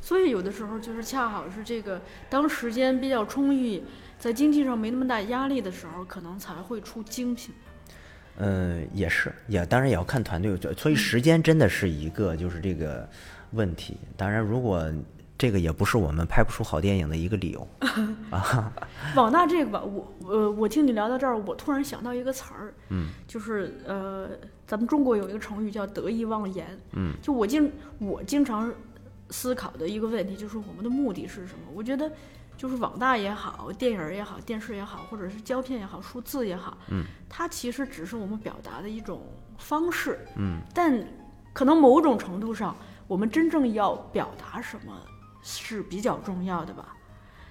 [0.00, 3.82] 所以有的时候就是恰好是这个，当时间比较充裕，
[4.18, 7.54] 在经济上没那么大压力的时候，可能才会出精品。
[8.38, 13.06] 嗯，也是，也当然也要看团队，所以时间真的是一个就是这个
[13.52, 13.96] 问题。
[14.16, 14.84] 当然，如果
[15.36, 17.66] 这个也不是我们拍不出好电影的一个理由
[18.30, 18.72] 啊。
[19.14, 24.30] 网大这个吧，我呃，我听你聊到这儿，我突然想到一个词儿，嗯，就是呃，
[24.66, 28.72] 咱们中国有一个成语叫得意忘言，嗯，就我经我经常
[29.30, 31.70] 思考的一个问题就是我们的目的是什么？
[31.72, 32.10] 我觉得
[32.56, 39.22] 就是网大也好，电影也好，电视也好，或者是胶片也好，数字也好，嗯，它其实只是我们表达的一种
[39.56, 41.00] 方式，嗯，但
[41.52, 42.76] 可能某种程度上，
[43.08, 44.92] 我们真正要表达什么
[45.42, 46.94] 是比较重要的吧。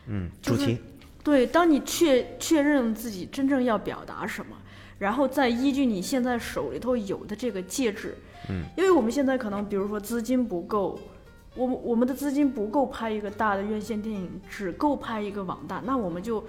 [0.06, 0.80] 嗯，就是主题，
[1.22, 4.56] 对，当你确确认自己真正要表达什么，
[4.98, 8.16] 然后再依据你现在手里头有的这个介质，
[8.50, 10.98] 嗯，因为我们现在可能比如说资金不够，
[11.56, 16.42] 我们我们的资金不够拍一个大的院线电影，只够拍一个网大，那我们就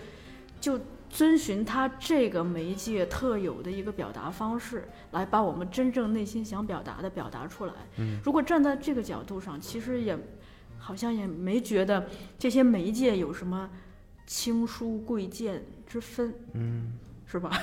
[0.60, 0.78] 就
[1.10, 7.72] 遵循他这个媒介特有的一个表达方式，来把我们真正内心想表达的表达出来。
[7.96, 10.18] 嗯，如果站在这个角度上，其实也
[10.78, 12.06] 好像也没觉得
[12.38, 13.68] 这些媒介有什么
[14.26, 16.92] 轻疏贵贱之分，嗯。
[17.30, 17.62] 是吧？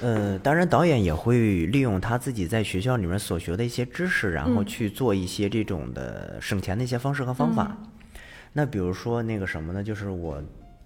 [0.00, 7.76] 呃，当然，导演也会利用他自己在学校里面所学的一些知识，然后嗯去做一些这种的省钱的一些方式和方法。
[8.54, 9.84] 那比如说那个什么呢？
[9.84, 10.42] 就是我，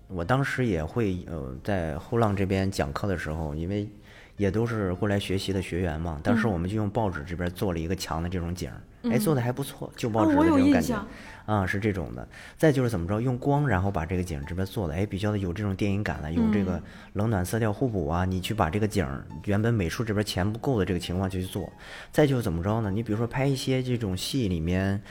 [0.09, 3.89] 我当时也会呃，在后浪这边讲课的时候，因为
[4.37, 10.97] 也都是过来学习的学员嘛，当时我们就用报纸这边做了一个墙的这种景儿，哎，做的还不错，旧报纸的这种感觉。
[11.45, 12.27] 啊，是这种的。
[12.57, 16.81] 再就是怎么着，用光，然后把这个景儿这边做的，哎，比较的有这种电影感了，有这个
[17.15, 18.25] 冷暖色调互补啊。
[18.25, 21.69] 你去把这个景儿原本美术这边钱不够的这个情况就去做。
[22.13, 22.91] 再就是怎么着呢？
[22.93, 25.03] 你比如说拍一些这种戏里面。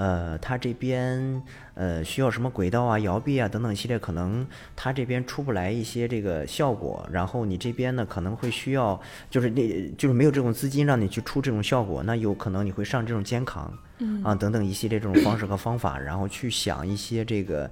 [0.00, 1.42] 呃，他这边
[1.74, 8.98] 呃需要什么轨道啊、摇臂啊等等系列，可能他这边出不来一些这个效果，然后你这边呢可能会需要，
[9.28, 17.70] 就是那就是没有这种资金让你去出这种效果，那有可能你会上这种肩扛，嗯啊等等一系列这种方式和方法，然后去想一些这个。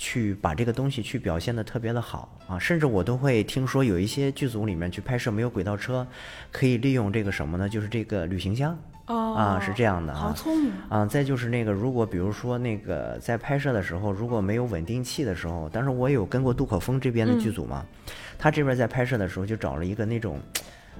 [0.00, 6.06] 去把这个东西去表现的特别的好啊，甚至我都会听说有一些剧组里面去拍摄没有轨道车，
[6.52, 7.68] 可以利用这个什么呢？
[7.68, 10.18] 就是这个旅行箱哦，啊，是这样的啊。
[10.18, 17.84] 好聪明，啊，再就是那个，如果比如说那个在拍摄的时候，如果没有稳定器的时候，当时我有跟过杜可风这边的剧组嘛，
[18.38, 20.38] 他这边在拍摄的时候就找了一个那种，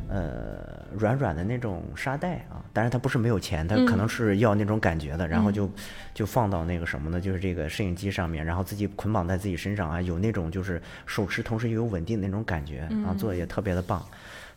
[0.08, 5.70] 呃，软软的那种沙袋啊，但是他不是没有钱，他可能是要那种感觉的，然后就
[6.14, 14.02] 就放到那个什么呢，就是这个摄影机上面，然后自己捆绑在自己身上啊，有那种就是手持，同时又有稳定的那种感觉啊，做的也特别的棒。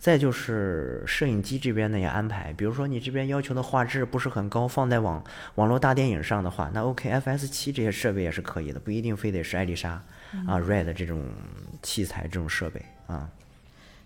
[0.01, 5.23] 再就是摄影机这边呢也安排，比如说你这边要求的画质不是很高，放在网
[5.55, 9.91] 网络大电影上的话，那 OK，FS 七这些设备也是可以的，不一定非得是艾丽莎
[10.47, 11.23] 啊、Red 这种
[11.83, 13.29] 器材这种设备啊。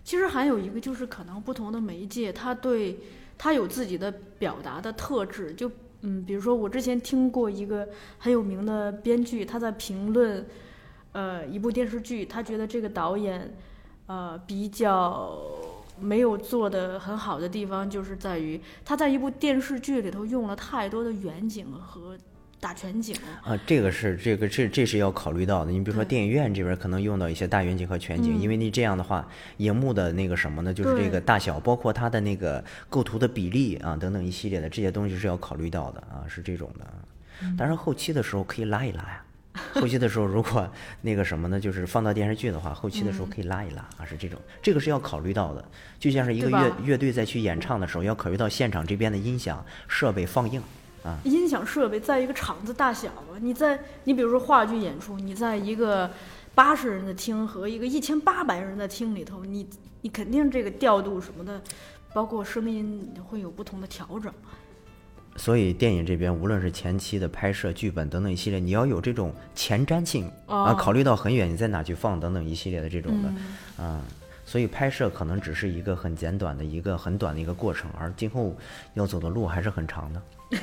[0.04, 2.98] 其实还有一个就是，可能不同的媒介，它对
[3.38, 5.54] 它有自己的表达的特质。
[5.54, 5.72] 就
[6.02, 7.88] 嗯，比如说我之前听过一个
[8.18, 10.46] 很有名的编剧，他在评论
[11.12, 13.50] 呃一部电视剧，他觉得这个导演
[14.06, 15.40] 呃比较
[16.00, 22.16] 没有做的很好的地方，就是在于他在一部电视剧里头用了太多的远景和
[22.58, 23.14] 大全景。
[23.42, 25.70] 啊，这个是这个这这是要考虑到的。
[25.70, 29.28] 你比如说电影院这边可能用到一些大远景和全景，因为你这样的话，
[29.58, 36.86] 荧幕的那个什么呢，就是这个大小，包括它的那个构图的比例啊等等一系列的这些东西是要考虑到的啊，是这种的。
[37.58, 39.22] 当然后期的时候可以拉一拉呀。
[39.74, 40.68] 后期的时候，如果
[41.02, 45.64] 那个什么呢，就是放到电视剧的话，后期的时候可以拉一拉啊，是这种，这个是要考虑到的。
[45.98, 50.62] 就像是一个乐乐队在去演唱的时候，要考虑到现场这边的音响设备放映
[51.02, 51.18] 啊。
[51.24, 56.10] 音响设备在一个场子大小啊，你在你比如说话剧演出，你在一个
[56.54, 59.66] 八十人的厅和一个一千八百人的厅里头，你
[60.02, 61.60] 你肯定这个调度什么的，
[62.14, 64.32] 包括声音会有不同的调整。
[65.36, 73.32] 所以电影这边，无论是前期的拍摄、剧本等等一系列，你要有这种前瞻性、啊，哦考虑到很远，你在哪去放等等一系列的这种的，
[73.78, 74.02] 嗯啊，
[74.44, 78.56] 所以拍摄可能只是一个很简短的一个很短的一个过程，而今后
[78.94, 80.22] 要走的路还是很长的。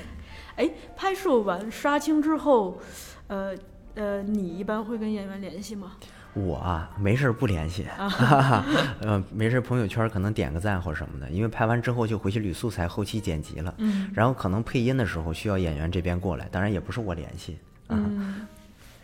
[0.55, 2.80] 哎，拍摄完杀青之后，
[3.28, 3.55] 呃
[3.95, 5.93] 呃，你一般会跟演员联系吗？
[6.34, 8.65] 我啊，没事儿不联系，哈哈，
[9.01, 17.57] 呃，没事儿朋友圈可能点个赞或什么的，因为拍完之后就回去捋素材、后期剪辑了，嗯然后可能配音的时候需要演员这边过来，当然也不是我联系
[17.88, 18.47] 啊，嗯，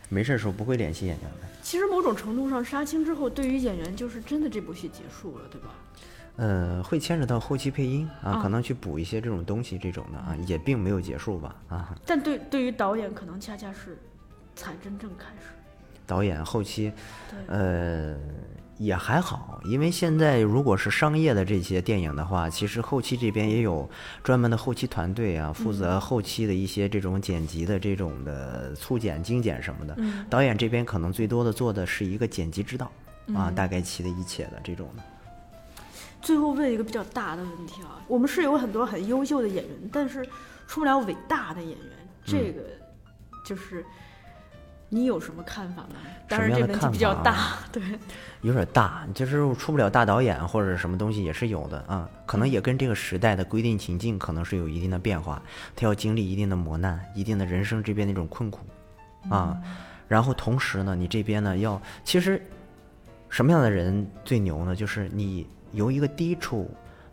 [0.09, 1.47] 没事的时候不会联系演员的。
[1.61, 5.69] 其实某种程度上，杀青之后，对于演员就是真的这部戏结束了，对吧？
[6.37, 11.95] 呃，会牵扯到后期配音啊，啊可能去补一些这种东西，这种的啊，也并没有结束吧啊。
[12.05, 13.99] 但对对于导演，可能恰恰是
[14.55, 15.51] 才真正开始。
[16.09, 16.91] 导演后期，
[17.45, 18.17] 呃，
[18.79, 23.87] 也还好，因为现在如果是商业的这些电影的话，其实后期这边也有
[24.23, 29.95] 专门的后期团队啊，负责后期的一些这种剪辑的这种的粗剪、精简什么的。
[30.31, 32.91] 导演这边可能最多的做的是一个剪辑指导
[33.35, 35.03] 啊，大概其的一切的这种的。
[36.21, 40.25] 最后问一个比较大的问题啊，我们是有很多很优秀的演员，但是
[40.67, 41.89] 出不了伟大的演员，
[42.25, 42.61] 这个
[43.45, 43.85] 就是
[44.89, 45.95] 你有什么看法吗？
[46.27, 47.81] 当然这问题比较大啊， 对，
[48.41, 55.41] 有点大，就是出不了大导演或者什么东西也是有的啊，可能也跟这个时代的规定情境可能是有一定的变化，
[55.75, 58.61] 他要经历一定的磨难，一定的人生这边那种困苦
[59.29, 59.57] 啊，
[60.07, 62.41] 然后同时呢，你这边呢要其实
[63.29, 64.75] 什么样的人最牛呢？
[64.75, 66.69] 就是你由一个低处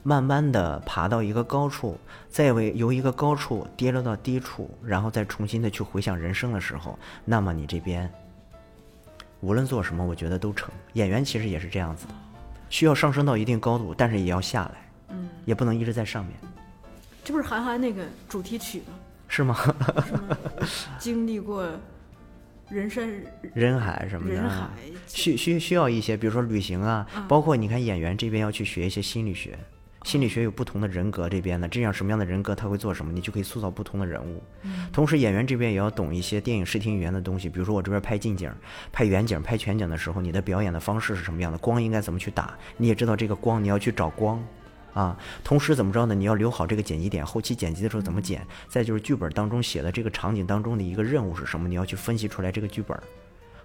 [0.07, 1.99] 慢慢的爬到一个高处，
[2.29, 8.09] 再为由一个高处跌落到低处，然后再重新的去回想人生的时候，那么你这边
[9.41, 10.73] 无论做什么，我觉得都成。
[10.93, 12.15] 演员其实也是这样子的，
[12.71, 16.35] 需要上升到一定高度，但是也要下来，嗯，也不能一直在上面，
[17.25, 18.95] 这不是韩寒那个主题曲吗？
[19.27, 19.59] 是吗？
[21.01, 21.69] 经历过
[22.69, 23.11] 人山
[23.55, 24.69] 人海什么的，人海，
[25.09, 29.59] 需需需要一些，比如说旅行啊，包括你看演员这边要去学一些心理学。
[30.07, 34.41] 心理学有不同的人格，这边呢，这样什么样的人格他会做什么，你就可以塑造不同的人物。
[34.93, 38.49] 同时，演员这边也要懂一些电影视听语言的东西，比如说我这边拍近景、
[38.93, 44.41] 拍远景、拍全景的时候，你的表演的方式是什么样的，光应该怎么去打，你也知道这个光你要去找光，
[44.95, 46.15] 啊，同时怎么着呢？
[46.15, 48.47] 你要留好这个剪辑点，后期剪辑的时候怎么剪？
[48.69, 51.67] 再就是剧本当中写的这个场景当中的一个任务是什么？
[51.67, 52.97] 你要去分析出来这个剧本。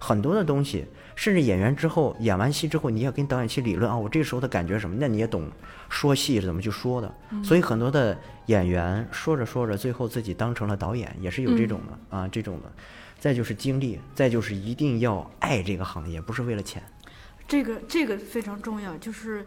[0.03, 0.83] 很多的东西，
[1.15, 4.95] 甚至演员之后演完戏之后，你要跟导演去理论啊，我这时候的感觉什么？
[4.99, 5.47] 那你也懂
[5.89, 7.13] 说戏是怎么去说的。
[7.43, 12.71] 所以很多的演员说着说着，最后自己当成了导演，也是有这种的、啊，这种的。
[13.19, 16.81] 再就是经历，再就是一定要爱这个行业，不是为了钱。
[17.47, 19.45] 这个这个非常重要，就是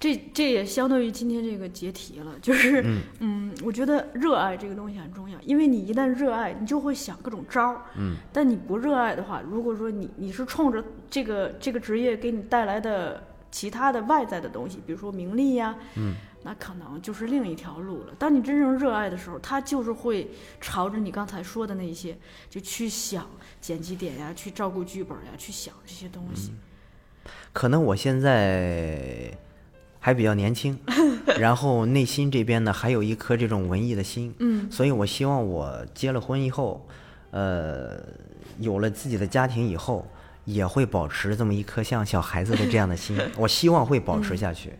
[0.00, 2.84] 这这也相当于今天这个结题了，就是
[3.20, 18.14] 嗯我觉得热爱这个东西很重要，因为你一旦热爱，你就会想各种招儿，嗯，但你不热爱的话，如果说你你是冲着这个这个职业给你带来的其他的外在的东西，比如说名利呀，嗯，那可能就是另一条路了。
[18.18, 20.28] 当你真正热爱的时候，它就是会
[20.60, 22.14] 朝着你刚才说的那些，
[22.50, 23.26] 就去想
[23.60, 26.52] 剪辑点呀，去照顾剧本呀，去想这些东西。
[27.54, 29.32] 可能我现在
[30.04, 30.78] 还比较年轻，
[31.40, 36.86] 然后内心这边呢还有一颗这种文艺的心，嗯，所以我希望我结了婚以后，
[37.30, 37.98] 呃，
[38.58, 40.06] 有了自己的家庭以后，
[40.44, 44.74] 也会保持这么一颗像小孩子的这样的心， 我希望会保持下去。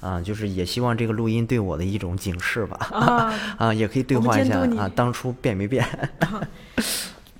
[0.00, 3.32] 啊，就是也希望这个录音对我的一种警示吧，啊。
[3.58, 5.86] 啊，也可以对话一下啊，当初变没变？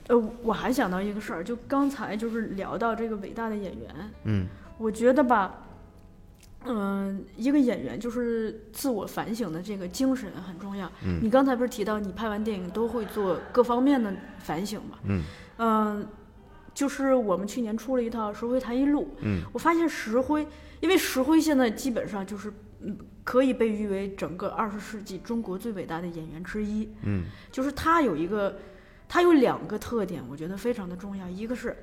[0.07, 4.47] 呃，我还想到一个事儿，就刚才就是聊到这个伟大的演员，嗯。
[4.79, 5.65] 我觉得吧，
[6.68, 10.90] 嗯、一个演员就是自我反省的这个精神很重要。
[11.04, 14.98] 嗯你刚才不是提到你拍完电影都会做各方面的反省吗？
[15.04, 15.22] 嗯
[15.58, 16.08] 嗯、
[16.74, 20.46] 就是我们去年出了一套《石灰谈一录》，嗯，我发现石灰，
[20.80, 26.88] 因为石灰现在基本上就是，嗯，可以被誉为整个二十世纪中国最伟大的演员之一。
[27.02, 28.58] 嗯就是他有一个，
[29.08, 31.28] 他有两个特点，我觉得非常的重要。
[31.28, 31.74] 一个是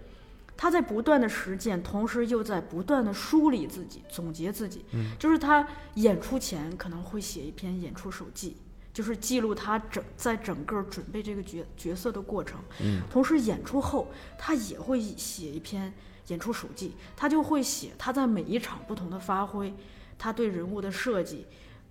[0.63, 4.85] 他在不断的实践，同时又在不断的梳理自己、总结自己。
[4.93, 8.55] 嗯，就是他演出前可能会写一篇演出手记，
[8.93, 12.61] 就是记录他整在整个准备这个角角色的过程。
[12.79, 14.07] 嗯，同时演出后
[14.37, 15.93] 他也会写一篇
[16.27, 19.73] 演出手记，他就会写他在每一场不同的发挥，
[20.17, 21.45] 他对人物的设计。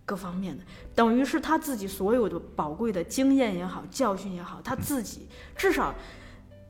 [0.04, 0.64] 各方面的，
[0.96, 5.94] 等于是他自己所有的宝贵的经验也好，教训也好，他自己至少，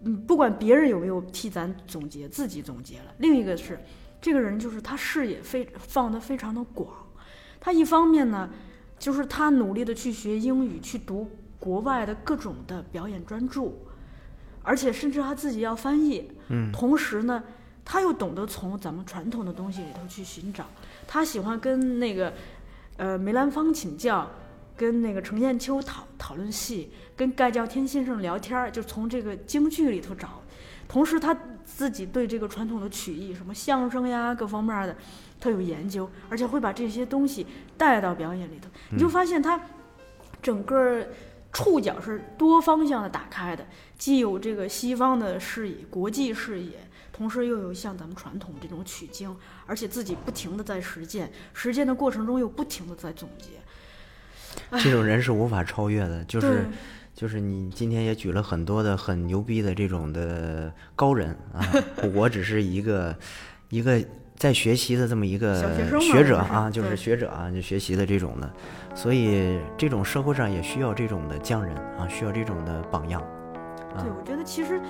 [0.05, 3.15] 嗯，不管别人有没有替咱总结，自己总结了。
[3.19, 3.79] 另一个是，
[4.21, 6.89] 这个人就是他视野非放得非常的广，
[7.61, 8.51] 他一方面呢，
[8.99, 13.73] 就是他努力的去学英语，去读国外的各种的表演专著，
[14.63, 17.43] 而且甚至他自己要翻译，嗯，同时呢，
[17.85, 20.67] 他又懂得从咱们传统的东西里头去寻找，
[21.07, 22.33] 他喜欢跟那个。
[22.99, 24.31] 呃，梅兰芳请教，
[24.77, 26.93] 跟那个程砚秋讨讨论戏，
[27.23, 30.43] 跟盖叫天先生聊天儿，就从这个京剧里头找。
[30.89, 31.33] 同时，他
[31.65, 34.97] 自己对这个传统的曲艺，什么相声呀，各方面的，
[35.39, 37.47] 他有研究，而且会把这些东西
[37.77, 38.69] 带到表演里头。
[38.91, 39.61] 你就发现他
[40.43, 41.07] 整个
[41.53, 43.65] 触角是多方向的打开的，
[43.97, 46.73] 既有这个西方的视野、国际视野。
[47.13, 53.51] 同时又有像咱们传统这种取经，而且自己不停的在实践，实践的过程中又不停的在总结。
[54.83, 56.65] 这种人是无法超越的，就是对
[57.15, 61.61] 就是你今天也举了很多的很牛逼的这种的高人啊，
[62.15, 63.15] 我只是一个
[63.69, 64.03] 一个
[64.37, 65.55] 在学习的这么一个
[66.01, 68.51] 学者啊，就是学者啊，就学习的这种的，
[68.95, 73.21] 所以这种社会上也需要这种的匠人啊，需要这种的榜样
[73.95, 74.11] 啊对，。
[74.11, 74.81] 我觉得其实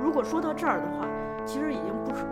[0.00, 1.06] 如果说到这儿的话，
[1.44, 2.24] 其实已经不是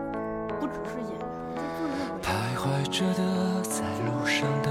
[0.58, 4.70] 不只是演员，我觉得做任何徘徊着的，在路上的，